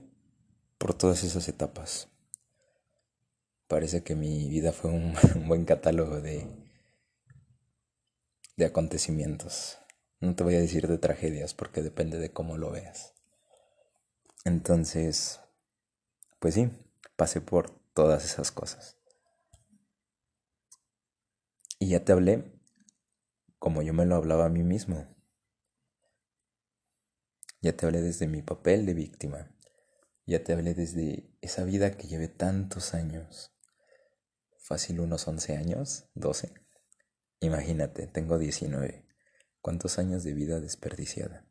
por 0.78 0.94
todas 0.94 1.26
esas 1.26 1.50
etapas. 1.50 2.08
Parece 3.68 4.04
que 4.04 4.16
mi 4.16 4.48
vida 4.48 4.72
fue 4.72 4.90
un, 4.90 5.16
buen 5.50 5.66
catálogo 5.66 6.22
de, 6.22 6.48
de 8.58 8.66
acontecimientos. 8.66 9.78
No 10.20 10.36
te 10.36 10.44
voy 10.44 10.56
a 10.56 10.60
decir 10.60 10.88
de 10.88 10.98
tragedias 10.98 11.54
porque 11.54 11.82
depende 11.82 12.18
de 12.18 12.34
cómo 12.34 12.58
lo 12.58 12.72
veas. 12.72 13.14
Entonces, 14.44 15.40
pues 16.40 16.56
sí, 16.56 16.72
pasé 17.16 17.40
por 17.40 17.70
todas 17.94 18.26
esas 18.26 18.52
cosas. 18.52 18.98
Y 21.80 21.90
ya 21.90 22.04
te 22.04 22.12
hablé 22.12 22.58
como 23.60 23.82
yo 23.82 23.94
me 23.94 24.06
lo 24.06 24.16
hablaba 24.16 24.46
a 24.46 24.50
mí 24.50 24.64
mismo. 24.64 25.08
Ya 27.62 27.76
te 27.76 27.86
hablé 27.86 28.02
desde 28.02 28.28
mi 28.28 28.42
papel 28.42 28.86
de 28.86 28.94
víctima. 28.94 29.52
Ya 30.26 30.44
te 30.44 30.54
hablé 30.54 30.74
desde 30.74 31.32
esa 31.42 31.64
vida 31.64 31.92
que 31.92 32.08
llevé 32.08 32.28
tantos 32.28 32.94
años. 32.94 33.52
Fácil 34.58 35.00
unos 35.00 35.28
11 35.28 35.56
años, 35.58 36.10
12. 36.16 36.67
Imagínate, 37.40 38.08
tengo 38.08 38.38
19. 38.38 39.06
¿Cuántos 39.62 40.00
años 40.00 40.24
de 40.24 40.34
vida 40.34 40.60
desperdiciada? 40.60 41.46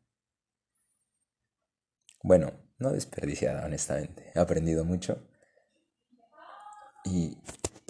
Bueno, 2.22 2.52
no 2.78 2.92
desperdiciada, 2.92 3.64
honestamente. 3.64 4.32
He 4.34 4.38
aprendido 4.38 4.84
mucho. 4.84 5.28
Y 7.04 7.38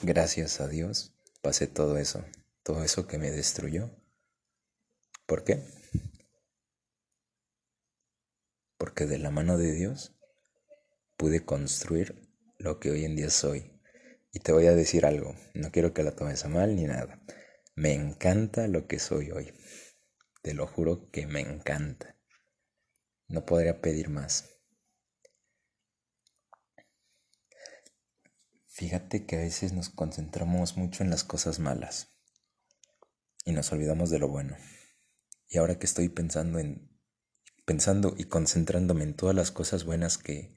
gracias 0.03 0.61
a 0.61 0.69
Dios 0.69 1.15
pasé 1.43 1.67
todo 1.67 1.97
eso. 1.97 2.25
Todo 2.63 2.83
eso 2.83 3.07
que 3.07 3.19
me 3.19 3.31
destruyó 3.31 3.91
¿Por 5.27 5.43
qué? 5.43 5.61
Porque 8.79 9.07
de 9.07 9.19
la 9.19 9.33
mano 9.33 9.59
de 9.59 9.73
Dios 9.73 10.15
pude 11.17 11.45
construir 11.45 12.31
lo 12.59 12.79
que 12.79 12.93
hoy 12.93 13.05
en 13.05 13.17
día 13.17 13.31
soy. 13.31 13.73
Y 14.33 14.39
te 14.39 14.53
voy 14.53 14.67
a 14.67 14.77
decir 14.77 15.05
algo, 15.05 15.35
no 15.53 15.73
quiero 15.73 15.93
que 15.93 16.05
la 16.05 16.15
tomes 16.15 16.45
a 16.45 16.49
mal 16.49 16.77
ni 16.77 16.85
nada. 16.85 17.21
Me 17.79 17.93
encanta 17.93 18.69
lo 18.69 18.87
que 18.87 18.99
soy 18.99 19.31
hoy. 19.31 19.53
Te 20.41 20.55
lo 20.55 20.67
juro 20.67 21.11
que 21.11 21.27
me 21.27 21.41
encanta. 21.41 22.17
No 23.29 23.45
podría 23.45 23.83
pedir 23.83 24.09
más. 24.09 24.49
Fíjate 28.69 29.27
que 29.27 29.37
a 29.37 29.41
veces 29.41 29.75
nos 29.75 29.91
concentramos 29.91 30.79
mucho 30.79 31.05
en 31.05 31.11
las 31.11 31.23
cosas 31.23 31.59
malas 31.59 32.17
y 33.45 33.53
nos 33.53 33.71
olvidamos 33.73 34.09
de 34.09 34.21
lo 34.21 34.29
bueno. 34.29 34.57
Y 35.47 35.59
ahora 35.59 35.79
que 35.79 35.85
estoy 35.85 36.09
pensando 36.09 36.59
en 36.59 36.99
pensando 37.67 38.15
y 38.17 38.25
concentrándome 38.25 39.05
en 39.05 39.17
todas 39.17 39.35
las 39.35 39.51
cosas 39.51 39.85
buenas 39.85 40.17
que, 40.17 40.57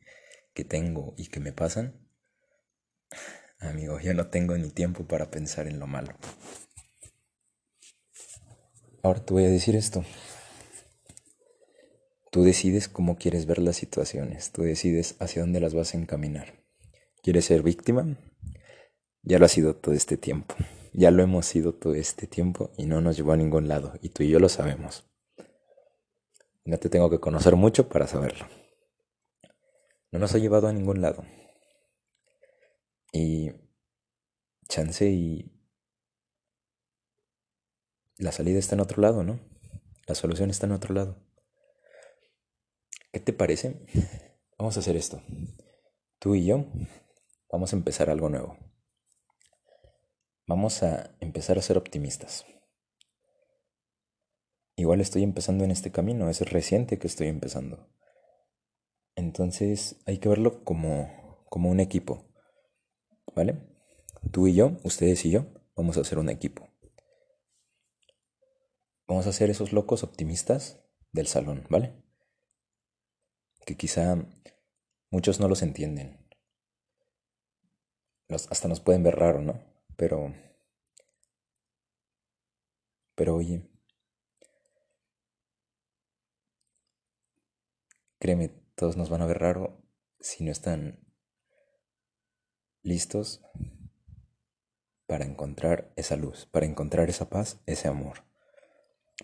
que 0.53 0.63
tengo 0.63 1.15
y 1.17 1.27
que 1.27 1.41
me 1.41 1.51
pasan, 1.51 2.07
amigo, 3.59 3.99
yo 3.99 4.13
no 4.13 4.29
tengo 4.29 4.55
ni 4.57 4.69
tiempo 4.69 5.05
para 5.05 5.29
pensar 5.29 5.67
en 5.67 5.79
lo 5.79 5.87
malo. 5.87 6.17
Ahora 9.01 9.23
te 9.23 9.33
voy 9.33 9.45
a 9.45 9.49
decir 9.49 9.75
esto. 9.75 10.03
Tú 12.31 12.43
decides 12.43 12.89
cómo 12.89 13.17
quieres 13.17 13.45
ver 13.45 13.59
las 13.59 13.77
situaciones, 13.77 14.51
tú 14.51 14.63
decides 14.63 15.15
hacia 15.19 15.41
dónde 15.41 15.59
las 15.59 15.73
vas 15.73 15.93
a 15.93 15.97
encaminar. 15.97 16.53
¿Quieres 17.23 17.45
ser 17.45 17.63
víctima? 17.63 18.17
Ya 19.23 19.39
lo 19.39 19.45
ha 19.45 19.49
sido 19.49 19.75
todo 19.75 19.95
este 19.95 20.17
tiempo. 20.17 20.55
Ya 20.93 21.11
lo 21.11 21.23
hemos 21.23 21.45
sido 21.45 21.73
todo 21.73 21.95
este 21.95 22.27
tiempo 22.27 22.71
y 22.77 22.85
no 22.85 22.99
nos 22.99 23.15
llevó 23.15 23.31
a 23.31 23.37
ningún 23.37 23.67
lado, 23.67 23.93
y 24.01 24.09
tú 24.09 24.23
y 24.23 24.29
yo 24.29 24.39
lo 24.39 24.49
sabemos. 24.49 25.09
No 26.65 26.77
te 26.77 26.89
tengo 26.89 27.09
que 27.09 27.19
conocer 27.19 27.55
mucho 27.55 27.87
para 27.87 28.05
saberlo. 28.05 28.47
No 30.11 30.19
nos 30.19 30.35
ha 30.35 30.39
llevado 30.39 30.67
a 30.67 30.73
ningún 30.73 31.01
lado. 31.01 31.23
Y 33.11 33.51
chance 34.67 35.07
y 35.09 35.58
la 38.19 38.33
salida 38.33 38.59
está 38.59 38.75
en 38.75 38.81
otro 38.81 39.01
lado, 39.01 39.23
¿no? 39.23 39.39
La 40.05 40.13
solución 40.13 40.49
está 40.49 40.65
en 40.67 40.73
otro 40.73 40.93
lado. 40.93 41.17
¿Qué 43.13 43.19
te 43.19 43.33
parece? 43.33 43.85
Vamos 44.57 44.75
a 44.75 44.81
hacer 44.81 44.97
esto. 44.97 45.21
Tú 46.19 46.35
y 46.35 46.45
yo 46.45 46.65
vamos 47.49 47.71
a 47.71 47.77
empezar 47.77 48.09
algo 48.09 48.29
nuevo. 48.29 48.57
Vamos 50.45 50.83
a 50.83 51.15
empezar 51.21 51.57
a 51.57 51.61
ser 51.61 51.77
optimistas. 51.77 52.45
Igual 54.75 54.99
estoy 54.99 55.23
empezando 55.23 55.63
en 55.63 55.71
este 55.71 55.91
camino, 55.91 56.29
es 56.29 56.41
reciente 56.41 56.99
que 56.99 57.07
estoy 57.07 57.27
empezando. 57.27 57.89
Entonces 59.15 60.01
hay 60.05 60.17
que 60.17 60.27
verlo 60.27 60.63
como, 60.65 61.45
como 61.49 61.69
un 61.69 61.79
equipo. 61.79 62.25
¿Vale? 63.33 63.59
Tú 64.31 64.47
y 64.47 64.55
yo, 64.55 64.77
ustedes 64.83 65.23
y 65.25 65.31
yo, 65.31 65.45
vamos 65.75 65.97
a 65.97 66.01
hacer 66.01 66.19
un 66.19 66.29
equipo. 66.29 66.68
Vamos 69.09 69.25
a 69.25 69.33
ser 69.33 69.49
esos 69.49 69.73
locos 69.73 70.03
optimistas 70.03 70.85
del 71.11 71.25
salón, 71.25 71.65
¿vale? 71.67 71.95
Que 73.65 73.75
quizá 73.75 74.15
muchos 75.09 75.39
no 75.39 75.47
los 75.47 75.63
entienden. 75.63 76.29
hasta 78.29 78.67
nos 78.67 78.79
pueden 78.79 79.01
ver 79.01 79.15
raro, 79.15 79.41
¿no? 79.41 79.59
Pero... 79.97 80.35
Pero 83.15 83.35
oye, 83.35 83.67
créeme, 88.19 88.49
todos 88.75 88.95
nos 88.95 89.09
van 89.09 89.23
a 89.23 89.25
ver 89.25 89.39
raro 89.39 89.81
si 90.19 90.43
no 90.43 90.51
están 90.51 90.99
listos 92.83 93.41
para 95.07 95.25
encontrar 95.25 95.91
esa 95.95 96.15
luz, 96.15 96.45
para 96.45 96.67
encontrar 96.67 97.09
esa 97.09 97.29
paz, 97.29 97.59
ese 97.65 97.87
amor. 97.87 98.28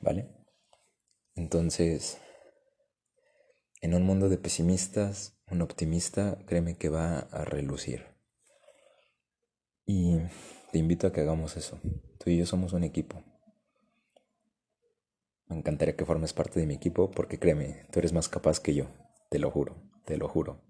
¿Vale? 0.02 0.30
Entonces, 1.36 2.20
en 3.82 3.94
un 3.94 4.04
mundo 4.04 4.30
de 4.30 4.38
pesimistas, 4.38 5.38
un 5.52 5.62
optimista, 5.62 6.38
créeme 6.46 6.78
que 6.78 6.90
va 6.90 7.20
a 7.20 7.46
relucir. 7.46 8.06
Y 9.86 10.18
te 10.72 10.80
invito 10.80 11.08
a 11.08 11.14
que 11.14 11.22
hagamos 11.22 11.56
eso. 11.58 11.80
Tú 12.20 12.30
y 12.30 12.38
yo 12.38 12.46
somos 12.46 12.74
un 12.74 12.84
equipo. 12.84 13.24
Me 15.48 15.58
encantaría 15.58 15.96
que 15.96 16.06
formes 16.06 16.34
parte 16.34 16.60
de 16.60 16.66
mi 16.66 16.74
equipo 16.74 17.12
porque 17.12 17.38
créeme, 17.38 17.86
tú 17.92 18.00
eres 18.00 18.14
más 18.14 18.28
capaz 18.28 18.60
que 18.60 18.74
yo. 18.74 18.88
Te 19.30 19.38
lo 19.38 19.52
juro, 19.52 19.76
te 20.06 20.18
lo 20.18 20.28
juro. 20.28 20.62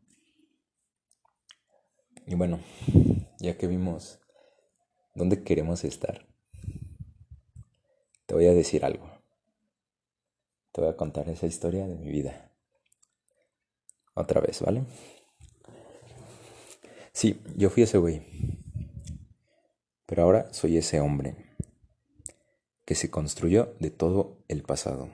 Y 2.27 2.35
bueno, 2.35 2.59
ya 3.39 3.57
que 3.57 3.67
vimos 3.67 4.19
dónde 5.13 5.43
queremos 5.43 5.83
estar, 5.83 6.27
te 8.25 8.33
voy 8.33 8.47
a 8.47 8.53
decir 8.53 8.83
algo. 8.83 9.14
Te 10.75 10.81
voy 10.81 10.89
a 10.89 10.97
contar 10.97 11.29
esa 11.29 11.45
historia 11.45 11.88
de 11.88 11.95
mi 11.95 12.09
vida. 12.09 12.51
Otra 14.13 14.41
vez, 14.41 14.59
¿vale? 14.59 14.83
Sí, 17.13 17.41
yo 17.55 17.69
fui 17.69 17.83
ese 17.83 17.97
güey. 17.97 18.21
Pero 20.05 20.23
ahora 20.23 20.51
soy 20.51 20.75
ese 20.75 20.99
hombre 20.99 21.55
que 22.83 22.93
se 22.93 23.09
construyó 23.09 23.73
de 23.79 23.89
todo 23.89 24.43
el 24.49 24.63
pasado. 24.63 25.07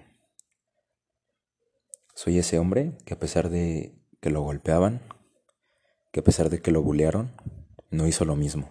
Soy 2.15 2.39
ese 2.39 2.58
hombre 2.58 2.97
que 3.06 3.13
a 3.13 3.19
pesar 3.19 3.52
de 3.52 3.93
que 4.19 4.32
lo 4.32 4.41
golpeaban, 4.41 5.00
que 6.12 6.21
a 6.21 6.24
pesar 6.24 6.50
de 6.50 6.60
que 6.60 6.71
lo 6.71 6.82
bulearon, 6.82 7.36
no 7.91 8.08
hizo 8.08 8.26
lo 8.26 8.36
mismo. 8.36 8.67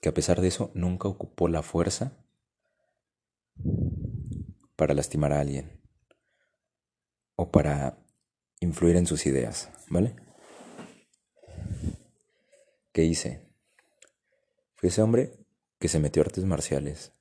Que 0.00 0.08
a 0.08 0.14
pesar 0.14 0.40
de 0.40 0.48
eso 0.48 0.70
nunca 0.72 1.08
ocupó 1.08 1.46
la 1.48 1.60
fuerza 1.60 2.16
para 4.76 4.94
lastimar 4.94 5.32
a 5.32 5.40
alguien 5.40 5.80
o 7.36 7.50
para 7.50 7.98
influir 8.60 8.96
en 8.96 9.06
sus 9.06 9.26
ideas, 9.26 9.70
¿vale? 9.88 10.16
¿Qué 12.92 13.04
hice? 13.04 13.48
Fui 14.74 14.88
ese 14.88 15.02
hombre 15.02 15.46
que 15.78 15.88
se 15.88 15.98
metió 15.98 16.22
a 16.22 16.26
artes 16.26 16.44
marciales 16.44 17.12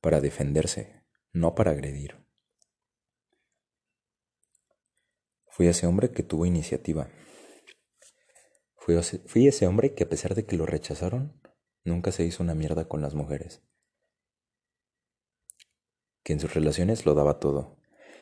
para 0.00 0.20
defenderse, 0.20 1.04
no 1.32 1.54
para 1.54 1.70
agredir. 1.70 2.16
Fui 5.48 5.66
ese 5.66 5.86
hombre 5.86 6.10
que 6.12 6.22
tuvo 6.22 6.46
iniciativa. 6.46 7.10
Fui 8.76 8.96
ese, 8.96 9.22
ese 9.34 9.66
hombre 9.66 9.94
que 9.94 10.04
a 10.04 10.08
pesar 10.08 10.34
de 10.34 10.46
que 10.46 10.56
lo 10.56 10.66
rechazaron, 10.66 11.40
nunca 11.84 12.12
se 12.12 12.24
hizo 12.24 12.42
una 12.42 12.54
mierda 12.54 12.86
con 12.86 13.00
las 13.00 13.14
mujeres. 13.14 13.62
Que 16.28 16.34
en 16.34 16.40
sus 16.40 16.52
relaciones 16.52 17.06
lo 17.06 17.14
daba 17.14 17.40
todo 17.40 17.78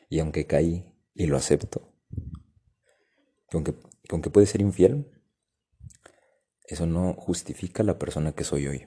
y 0.07 0.19
aunque 0.19 0.47
caí 0.47 0.95
y 1.13 1.25
lo 1.25 1.35
acepto, 1.35 1.93
aunque, 3.51 3.75
aunque 4.09 4.29
puede 4.29 4.47
ser 4.47 4.61
infiel, 4.61 5.11
eso 6.63 6.85
no 6.85 7.15
justifica 7.15 7.83
la 7.83 7.99
persona 7.99 8.31
que 8.31 8.45
soy 8.45 8.67
hoy. 8.67 8.85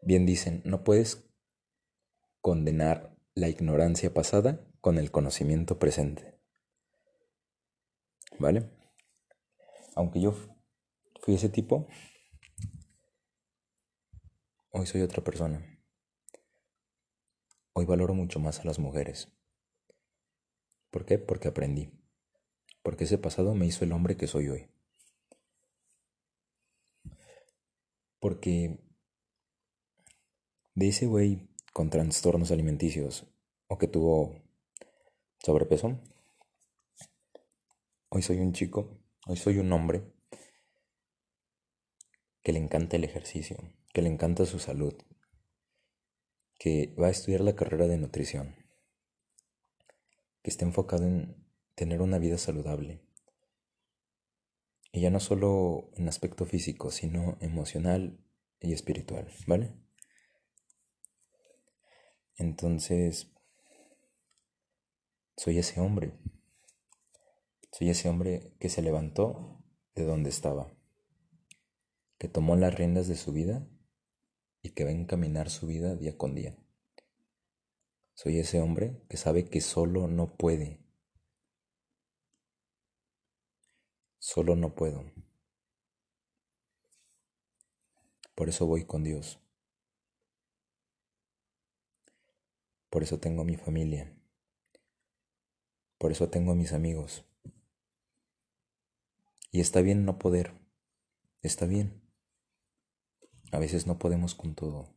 Bien 0.00 0.24
dicen, 0.24 0.62
no 0.64 0.84
puedes 0.84 1.30
condenar 2.40 3.14
la 3.34 3.50
ignorancia 3.50 4.14
pasada 4.14 4.66
con 4.80 4.96
el 4.96 5.10
conocimiento 5.10 5.78
presente. 5.78 6.40
¿Vale? 8.38 8.70
Aunque 9.96 10.22
yo 10.22 10.34
fui 11.20 11.34
ese 11.34 11.50
tipo, 11.50 11.88
hoy 14.70 14.86
soy 14.86 15.02
otra 15.02 15.22
persona. 15.22 15.76
Hoy 17.72 17.84
valoro 17.84 18.14
mucho 18.14 18.40
más 18.40 18.60
a 18.60 18.64
las 18.64 18.78
mujeres. 18.78 19.32
¿Por 20.90 21.04
qué? 21.04 21.18
Porque 21.18 21.48
aprendí. 21.48 21.92
Porque 22.82 23.04
ese 23.04 23.18
pasado 23.18 23.54
me 23.54 23.66
hizo 23.66 23.84
el 23.84 23.92
hombre 23.92 24.16
que 24.16 24.26
soy 24.26 24.48
hoy. 24.48 24.70
Porque 28.18 28.80
de 30.74 30.88
ese 30.88 31.06
güey 31.06 31.48
con 31.72 31.90
trastornos 31.90 32.50
alimenticios 32.50 33.26
o 33.68 33.78
que 33.78 33.86
tuvo 33.86 34.34
sobrepeso, 35.38 36.00
hoy 38.08 38.22
soy 38.22 38.40
un 38.40 38.52
chico, 38.52 38.98
hoy 39.26 39.36
soy 39.36 39.58
un 39.58 39.72
hombre 39.72 40.12
que 42.42 42.52
le 42.52 42.58
encanta 42.58 42.96
el 42.96 43.04
ejercicio, 43.04 43.56
que 43.92 44.02
le 44.02 44.08
encanta 44.08 44.44
su 44.46 44.58
salud, 44.58 44.94
que 46.60 46.94
va 47.00 47.06
a 47.06 47.10
estudiar 47.10 47.40
la 47.40 47.56
carrera 47.56 47.88
de 47.88 47.96
nutrición, 47.96 48.54
que 50.42 50.50
está 50.50 50.66
enfocado 50.66 51.06
en 51.06 51.42
tener 51.74 52.02
una 52.02 52.18
vida 52.18 52.36
saludable. 52.36 53.00
Y 54.92 55.00
ya 55.00 55.08
no 55.08 55.20
solo 55.20 55.90
en 55.96 56.06
aspecto 56.06 56.44
físico, 56.44 56.90
sino 56.90 57.38
emocional 57.40 58.22
y 58.60 58.74
espiritual, 58.74 59.32
¿vale? 59.46 59.72
Entonces, 62.36 63.32
soy 65.38 65.58
ese 65.58 65.80
hombre. 65.80 66.12
Soy 67.72 67.88
ese 67.88 68.10
hombre 68.10 68.52
que 68.60 68.68
se 68.68 68.82
levantó 68.82 69.64
de 69.94 70.04
donde 70.04 70.28
estaba, 70.28 70.70
que 72.18 72.28
tomó 72.28 72.54
las 72.54 72.74
riendas 72.74 73.08
de 73.08 73.16
su 73.16 73.32
vida 73.32 73.66
y 74.62 74.70
que 74.70 74.84
va 74.84 74.90
a 74.90 74.94
encaminar 74.94 75.50
su 75.50 75.66
vida 75.66 75.96
día 75.96 76.16
con 76.16 76.34
día. 76.34 76.56
Soy 78.14 78.38
ese 78.38 78.60
hombre 78.60 79.02
que 79.08 79.16
sabe 79.16 79.48
que 79.48 79.60
solo 79.60 80.06
no 80.06 80.36
puede. 80.36 80.78
Solo 84.18 84.56
no 84.56 84.74
puedo. 84.74 85.10
Por 88.34 88.48
eso 88.48 88.66
voy 88.66 88.84
con 88.84 89.04
Dios. 89.04 89.40
Por 92.90 93.02
eso 93.02 93.20
tengo 93.20 93.44
mi 93.44 93.56
familia. 93.56 94.14
Por 95.96 96.12
eso 96.12 96.28
tengo 96.28 96.52
a 96.52 96.54
mis 96.54 96.72
amigos. 96.72 97.24
Y 99.52 99.60
está 99.60 99.80
bien 99.80 100.04
no 100.04 100.18
poder. 100.18 100.52
Está 101.42 101.66
bien. 101.66 101.99
A 103.52 103.58
veces 103.58 103.86
no 103.86 103.98
podemos 103.98 104.34
con 104.34 104.54
todo, 104.54 104.88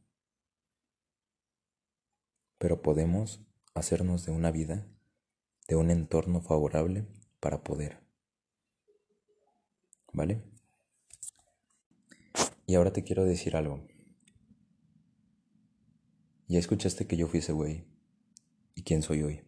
pero 2.59 2.81
podemos 2.81 3.41
hacernos 3.73 4.25
de 4.25 4.31
una 4.31 4.51
vida, 4.51 4.87
de 5.67 5.75
un 5.75 5.89
entorno 5.89 6.39
favorable 6.39 7.05
para 7.39 7.63
poder. 7.63 7.99
¿Vale? 10.13 10.43
Y 12.67 12.75
ahora 12.75 12.93
te 12.93 13.03
quiero 13.03 13.25
decir 13.25 13.55
algo. 13.55 13.85
Ya 16.47 16.59
escuchaste 16.59 17.07
que 17.07 17.17
yo 17.17 17.27
fui 17.27 17.39
ese 17.39 17.51
güey. 17.51 17.85
¿Y 18.75 18.83
quién 18.83 19.01
soy 19.01 19.23
hoy? 19.23 19.43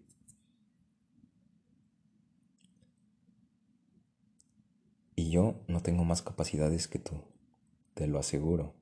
Y 5.16 5.30
yo 5.30 5.64
no 5.68 5.82
tengo 5.82 6.04
más 6.04 6.22
capacidades 6.22 6.88
que 6.88 7.00
tú, 7.00 7.24
te 7.94 8.08
lo 8.08 8.20
aseguro. 8.20 8.74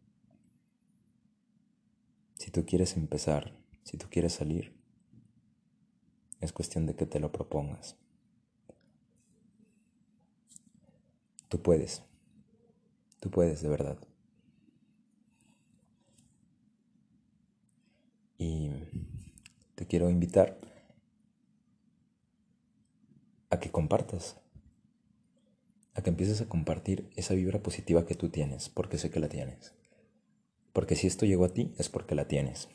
Si 2.43 2.51
tú 2.51 2.65
quieres 2.65 2.97
empezar, 2.97 3.57
si 3.83 3.95
tú 3.95 4.07
quieres 4.09 4.33
salir, 4.33 4.75
es 6.41 6.51
cuestión 6.51 6.85
de 6.85 6.93
que 6.93 7.05
te 7.05 7.21
lo 7.21 7.31
propongas. 7.31 7.95
Tú 11.47 11.61
puedes. 11.61 12.03
Tú 13.21 13.31
puedes, 13.31 13.61
de 13.61 13.69
verdad. 13.69 13.97
Y 18.37 18.71
te 19.75 19.87
quiero 19.87 20.09
invitar 20.09 20.59
a 23.51 23.61
que 23.61 23.71
compartas, 23.71 24.35
a 25.93 26.03
que 26.03 26.09
empieces 26.09 26.41
a 26.41 26.49
compartir 26.49 27.09
esa 27.15 27.35
vibra 27.35 27.63
positiva 27.63 28.05
que 28.05 28.15
tú 28.15 28.27
tienes, 28.27 28.67
porque 28.67 28.97
sé 28.97 29.09
que 29.09 29.21
la 29.21 29.29
tienes. 29.29 29.73
Porque 30.73 30.95
si 30.95 31.07
esto 31.07 31.25
llegó 31.25 31.45
a 31.45 31.53
ti 31.53 31.73
es 31.77 31.87
porque 31.87 32.15
la 32.15 32.27
tienes. 32.27 32.67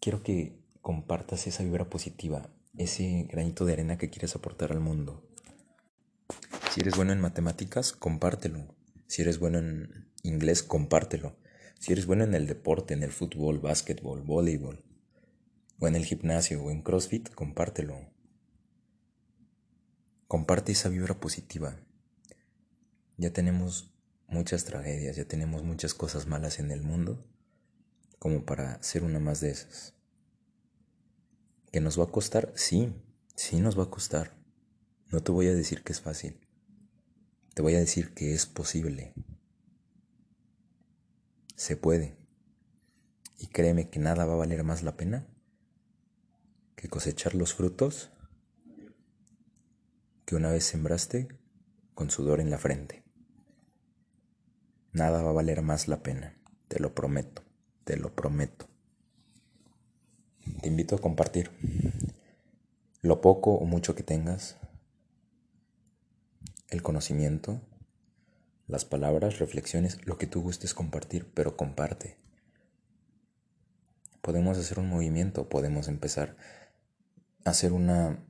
Quiero 0.00 0.22
que 0.22 0.58
compartas 0.80 1.46
esa 1.46 1.62
vibra 1.62 1.90
positiva, 1.90 2.50
ese 2.76 3.26
granito 3.30 3.64
de 3.64 3.74
arena 3.74 3.98
que 3.98 4.08
quieres 4.10 4.34
aportar 4.34 4.72
al 4.72 4.80
mundo. 4.80 5.22
Si 6.72 6.80
eres 6.80 6.96
bueno 6.96 7.12
en 7.12 7.20
matemáticas, 7.20 7.92
compártelo. 7.92 8.74
Si 9.06 9.22
eres 9.22 9.38
bueno 9.38 9.58
en 9.58 10.10
inglés, 10.22 10.62
compártelo. 10.62 11.36
Si 11.78 11.92
eres 11.92 12.06
bueno 12.06 12.24
en 12.24 12.34
el 12.34 12.46
deporte, 12.46 12.94
en 12.94 13.02
el 13.02 13.12
fútbol, 13.12 13.58
básquetbol, 13.58 14.22
voleibol, 14.22 14.84
o 15.78 15.88
en 15.88 15.94
el 15.94 16.04
gimnasio 16.04 16.62
o 16.62 16.70
en 16.70 16.82
CrossFit, 16.82 17.30
compártelo. 17.34 18.00
comparte 20.26 20.72
esa 20.72 20.88
vibra 20.88 21.18
positiva. 21.20 21.80
Ya 23.16 23.32
tenemos 23.32 23.97
muchas 24.28 24.64
tragedias, 24.64 25.16
ya 25.16 25.24
tenemos 25.24 25.64
muchas 25.64 25.94
cosas 25.94 26.26
malas 26.26 26.58
en 26.58 26.70
el 26.70 26.82
mundo 26.82 27.24
como 28.18 28.44
para 28.44 28.82
ser 28.82 29.02
una 29.02 29.18
más 29.18 29.40
de 29.40 29.50
esas. 29.50 29.94
¿Que 31.72 31.80
nos 31.80 31.98
va 31.98 32.04
a 32.04 32.12
costar? 32.12 32.52
Sí, 32.56 32.92
sí 33.34 33.60
nos 33.60 33.78
va 33.78 33.84
a 33.84 33.90
costar. 33.90 34.36
No 35.10 35.20
te 35.20 35.32
voy 35.32 35.48
a 35.48 35.54
decir 35.54 35.82
que 35.82 35.92
es 35.92 36.00
fácil. 36.00 36.40
Te 37.54 37.62
voy 37.62 37.74
a 37.74 37.80
decir 37.80 38.14
que 38.14 38.34
es 38.34 38.46
posible. 38.46 39.14
Se 41.56 41.76
puede. 41.76 42.16
Y 43.38 43.48
créeme 43.48 43.88
que 43.90 43.98
nada 43.98 44.24
va 44.24 44.34
a 44.34 44.36
valer 44.36 44.64
más 44.64 44.82
la 44.82 44.96
pena 44.96 45.26
que 46.76 46.88
cosechar 46.88 47.34
los 47.34 47.54
frutos 47.54 48.10
que 50.24 50.36
una 50.36 50.50
vez 50.50 50.64
sembraste 50.64 51.28
con 51.94 52.10
sudor 52.10 52.40
en 52.40 52.50
la 52.50 52.58
frente. 52.58 53.07
Nada 54.92 55.22
va 55.22 55.30
a 55.30 55.34
valer 55.34 55.62
más 55.62 55.88
la 55.88 56.02
pena, 56.02 56.34
te 56.68 56.80
lo 56.80 56.94
prometo, 56.94 57.42
te 57.84 57.96
lo 57.96 58.14
prometo. 58.14 58.66
Te 60.62 60.68
invito 60.68 60.96
a 60.96 61.00
compartir 61.00 61.50
lo 63.02 63.20
poco 63.20 63.54
o 63.54 63.64
mucho 63.64 63.94
que 63.94 64.02
tengas, 64.02 64.56
el 66.68 66.82
conocimiento, 66.82 67.60
las 68.66 68.84
palabras, 68.84 69.38
reflexiones, 69.38 70.06
lo 70.06 70.18
que 70.18 70.26
tú 70.26 70.42
gustes 70.42 70.74
compartir, 70.74 71.30
pero 71.32 71.56
comparte. 71.56 72.16
Podemos 74.20 74.58
hacer 74.58 74.78
un 74.78 74.88
movimiento, 74.88 75.48
podemos 75.48 75.88
empezar 75.88 76.36
a 77.44 77.50
hacer 77.50 77.72
una 77.72 78.22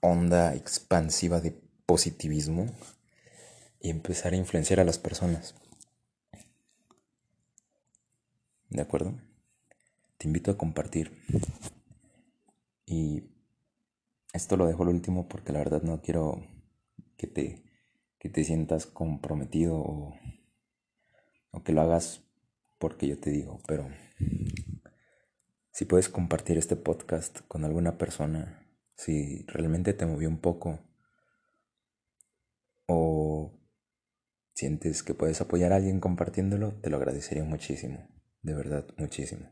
onda 0.00 0.54
expansiva 0.54 1.40
de 1.40 1.52
positivismo 1.86 2.66
y 3.84 3.90
empezar 3.90 4.32
a 4.32 4.36
influenciar 4.36 4.80
a 4.80 4.84
las 4.84 4.98
personas. 4.98 5.54
¿De 8.70 8.80
acuerdo? 8.80 9.14
Te 10.16 10.26
invito 10.26 10.50
a 10.50 10.56
compartir. 10.56 11.20
Y 12.86 13.24
esto 14.32 14.56
lo 14.56 14.66
dejo 14.66 14.84
al 14.84 14.88
último 14.88 15.28
porque 15.28 15.52
la 15.52 15.58
verdad 15.58 15.82
no 15.82 16.00
quiero 16.00 16.46
que 17.18 17.26
te, 17.26 17.62
que 18.18 18.30
te 18.30 18.42
sientas 18.42 18.86
comprometido 18.86 19.76
o, 19.76 20.14
o 21.50 21.62
que 21.62 21.74
lo 21.74 21.82
hagas 21.82 22.22
porque 22.78 23.06
yo 23.06 23.20
te 23.20 23.28
digo, 23.28 23.60
pero 23.66 23.86
si 25.72 25.84
puedes 25.84 26.08
compartir 26.08 26.56
este 26.56 26.76
podcast 26.76 27.40
con 27.48 27.66
alguna 27.66 27.98
persona, 27.98 28.66
si 28.96 29.44
realmente 29.46 29.92
te 29.92 30.06
movió 30.06 30.30
un 30.30 30.38
poco 30.38 30.78
o 32.86 33.52
sientes 34.64 35.02
que 35.02 35.12
puedes 35.12 35.42
apoyar 35.42 35.74
a 35.74 35.76
alguien 35.76 36.00
compartiéndolo, 36.00 36.80
te 36.80 36.88
lo 36.88 36.96
agradecería 36.96 37.44
muchísimo, 37.44 38.08
de 38.40 38.54
verdad, 38.54 38.86
muchísimo. 38.96 39.50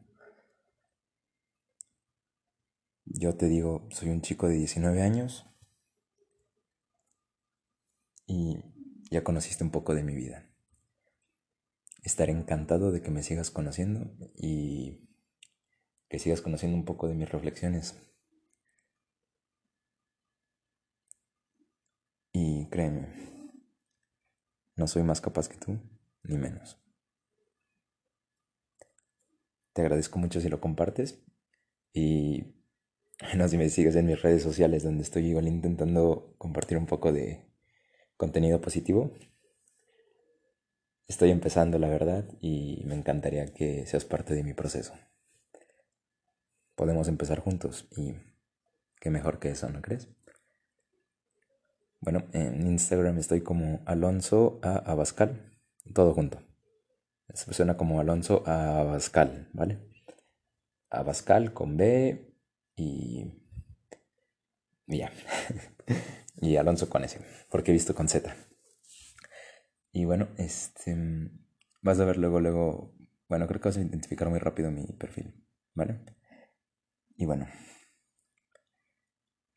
Yo 3.04 3.36
te 3.36 3.46
digo, 3.46 3.86
soy 3.90 4.08
un 4.08 4.22
chico 4.22 4.48
de 4.48 4.54
19 4.54 5.02
años 5.02 5.44
y 8.26 8.56
ya 9.10 9.22
conociste 9.22 9.62
un 9.62 9.70
poco 9.70 9.94
de 9.94 10.02
mi 10.02 10.14
vida. 10.14 10.50
Estaré 12.02 12.32
encantado 12.32 12.90
de 12.90 13.02
que 13.02 13.10
me 13.10 13.22
sigas 13.22 13.50
conociendo 13.50 14.16
y 14.34 15.10
que 16.08 16.18
sigas 16.18 16.40
conociendo 16.40 16.78
un 16.78 16.86
poco 16.86 17.06
de 17.06 17.16
mis 17.16 17.30
reflexiones. 17.30 18.02
Y 22.32 22.66
créeme, 22.70 23.31
no 24.76 24.86
soy 24.86 25.02
más 25.02 25.20
capaz 25.20 25.48
que 25.48 25.56
tú, 25.56 25.78
ni 26.22 26.38
menos. 26.38 26.78
Te 29.72 29.82
agradezco 29.82 30.18
mucho 30.18 30.40
si 30.40 30.48
lo 30.48 30.60
compartes 30.60 31.22
y 31.92 32.54
no 33.36 33.48
si 33.48 33.56
me 33.56 33.68
sigues 33.68 33.96
en 33.96 34.06
mis 34.06 34.20
redes 34.20 34.42
sociales 34.42 34.82
donde 34.82 35.02
estoy 35.02 35.26
igual 35.26 35.48
intentando 35.48 36.34
compartir 36.38 36.76
un 36.76 36.86
poco 36.86 37.12
de 37.12 37.46
contenido 38.16 38.60
positivo. 38.60 39.12
Estoy 41.08 41.30
empezando, 41.30 41.78
la 41.78 41.88
verdad, 41.88 42.26
y 42.40 42.82
me 42.86 42.94
encantaría 42.94 43.52
que 43.52 43.86
seas 43.86 44.04
parte 44.04 44.34
de 44.34 44.42
mi 44.42 44.54
proceso. 44.54 44.94
Podemos 46.74 47.08
empezar 47.08 47.40
juntos 47.40 47.88
y 47.96 48.14
qué 49.00 49.10
mejor 49.10 49.38
que 49.38 49.50
eso, 49.50 49.68
¿no 49.70 49.82
crees? 49.82 50.08
Bueno, 52.02 52.24
en 52.32 52.66
Instagram 52.66 53.16
estoy 53.18 53.42
como 53.42 53.80
Alonso 53.86 54.58
a 54.64 54.74
Abascal, 54.74 55.56
todo 55.94 56.12
junto. 56.14 56.42
Se 57.32 57.54
suena 57.54 57.76
como 57.76 58.00
Alonso 58.00 58.42
a 58.44 58.80
Abascal, 58.80 59.48
¿vale? 59.52 59.78
Abascal 60.90 61.52
con 61.52 61.76
B 61.76 62.34
y. 62.74 63.24
y 64.88 64.98
ya. 64.98 65.12
y 66.40 66.56
Alonso 66.56 66.90
con 66.90 67.04
S, 67.04 67.20
porque 67.48 67.70
he 67.70 67.74
visto 67.74 67.94
con 67.94 68.08
Z. 68.08 68.34
Y 69.92 70.04
bueno, 70.04 70.26
este. 70.38 70.96
Vas 71.82 72.00
a 72.00 72.04
ver 72.04 72.18
luego, 72.18 72.40
luego. 72.40 72.96
Bueno, 73.28 73.46
creo 73.46 73.60
que 73.60 73.68
vas 73.68 73.76
a 73.76 73.80
identificar 73.80 74.28
muy 74.28 74.40
rápido 74.40 74.72
mi 74.72 74.86
perfil, 74.88 75.46
¿vale? 75.74 76.00
Y 77.16 77.26
bueno, 77.26 77.46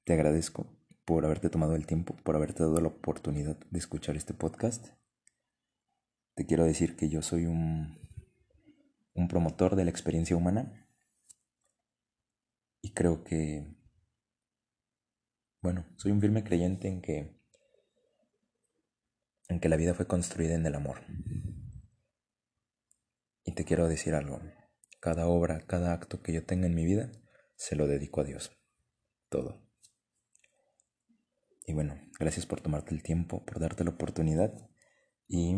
te 0.03 0.13
agradezco 0.13 0.84
por 1.05 1.23
haberte 1.23 1.49
tomado 1.49 1.75
el 1.75 1.85
tiempo, 1.85 2.15
por 2.23 2.35
haberte 2.35 2.63
dado 2.63 2.81
la 2.81 2.87
oportunidad 2.87 3.57
de 3.69 3.79
escuchar 3.79 4.15
este 4.15 4.33
podcast. 4.33 4.87
Te 6.35 6.45
quiero 6.45 6.65
decir 6.65 6.97
que 6.97 7.09
yo 7.09 7.21
soy 7.21 7.45
un, 7.45 7.99
un 9.13 9.27
promotor 9.27 9.75
de 9.75 9.85
la 9.85 9.91
experiencia 9.91 10.35
humana 10.35 10.89
y 12.81 12.93
creo 12.93 13.23
que, 13.23 13.65
bueno, 15.61 15.85
soy 15.97 16.11
un 16.11 16.21
firme 16.21 16.43
creyente 16.43 16.87
en 16.87 17.01
que, 17.01 17.39
en 19.47 19.59
que 19.59 19.69
la 19.69 19.77
vida 19.77 19.93
fue 19.93 20.07
construida 20.07 20.55
en 20.55 20.65
el 20.65 20.75
amor. 20.75 21.01
Y 23.43 23.53
te 23.53 23.63
quiero 23.63 23.87
decir 23.87 24.15
algo, 24.15 24.41
cada 24.99 25.27
obra, 25.27 25.65
cada 25.67 25.93
acto 25.93 26.21
que 26.21 26.33
yo 26.33 26.45
tenga 26.45 26.65
en 26.67 26.75
mi 26.75 26.83
vida, 26.83 27.11
se 27.55 27.75
lo 27.75 27.87
dedico 27.87 28.21
a 28.21 28.23
Dios. 28.25 28.51
Todo. 29.29 29.64
Y 31.67 31.73
bueno, 31.73 31.99
gracias 32.19 32.45
por 32.45 32.61
tomarte 32.61 32.93
el 32.93 33.01
tiempo, 33.01 33.43
por 33.43 33.59
darte 33.59 33.83
la 33.83 33.91
oportunidad. 33.91 34.53
Y 35.27 35.55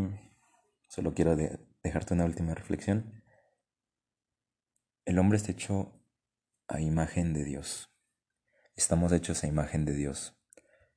solo 0.87 1.13
quiero 1.13 1.35
dejarte 1.35 2.13
una 2.13 2.25
última 2.25 2.55
reflexión. 2.55 3.23
El 5.05 5.19
hombre 5.19 5.37
está 5.37 5.51
hecho 5.51 6.01
a 6.67 6.79
imagen 6.79 7.33
de 7.33 7.43
Dios. 7.43 7.89
Estamos 8.75 9.11
hechos 9.11 9.43
a 9.43 9.47
imagen 9.47 9.85
de 9.85 9.93
Dios, 9.93 10.39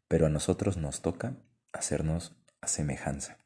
pero 0.06 0.26
a 0.26 0.28
nosotros 0.28 0.76
nos 0.76 1.02
toca 1.02 1.42
hacernos 1.72 2.36
a 2.60 2.68
semejanza. 2.68 3.38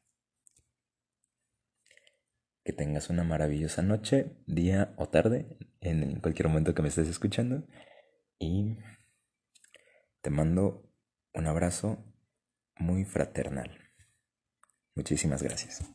Que 2.63 2.73
tengas 2.73 3.09
una 3.09 3.23
maravillosa 3.23 3.81
noche, 3.81 4.37
día 4.45 4.93
o 4.97 5.07
tarde, 5.07 5.57
en 5.81 6.19
cualquier 6.19 6.47
momento 6.47 6.73
que 6.73 6.81
me 6.81 6.89
estés 6.89 7.07
escuchando. 7.07 7.67
Y 8.39 8.77
te 10.21 10.29
mando 10.31 10.91
un 11.35 11.47
abrazo 11.47 11.97
muy 12.77 13.05
fraternal. 13.05 13.71
Muchísimas 14.95 15.43
gracias. 15.43 15.94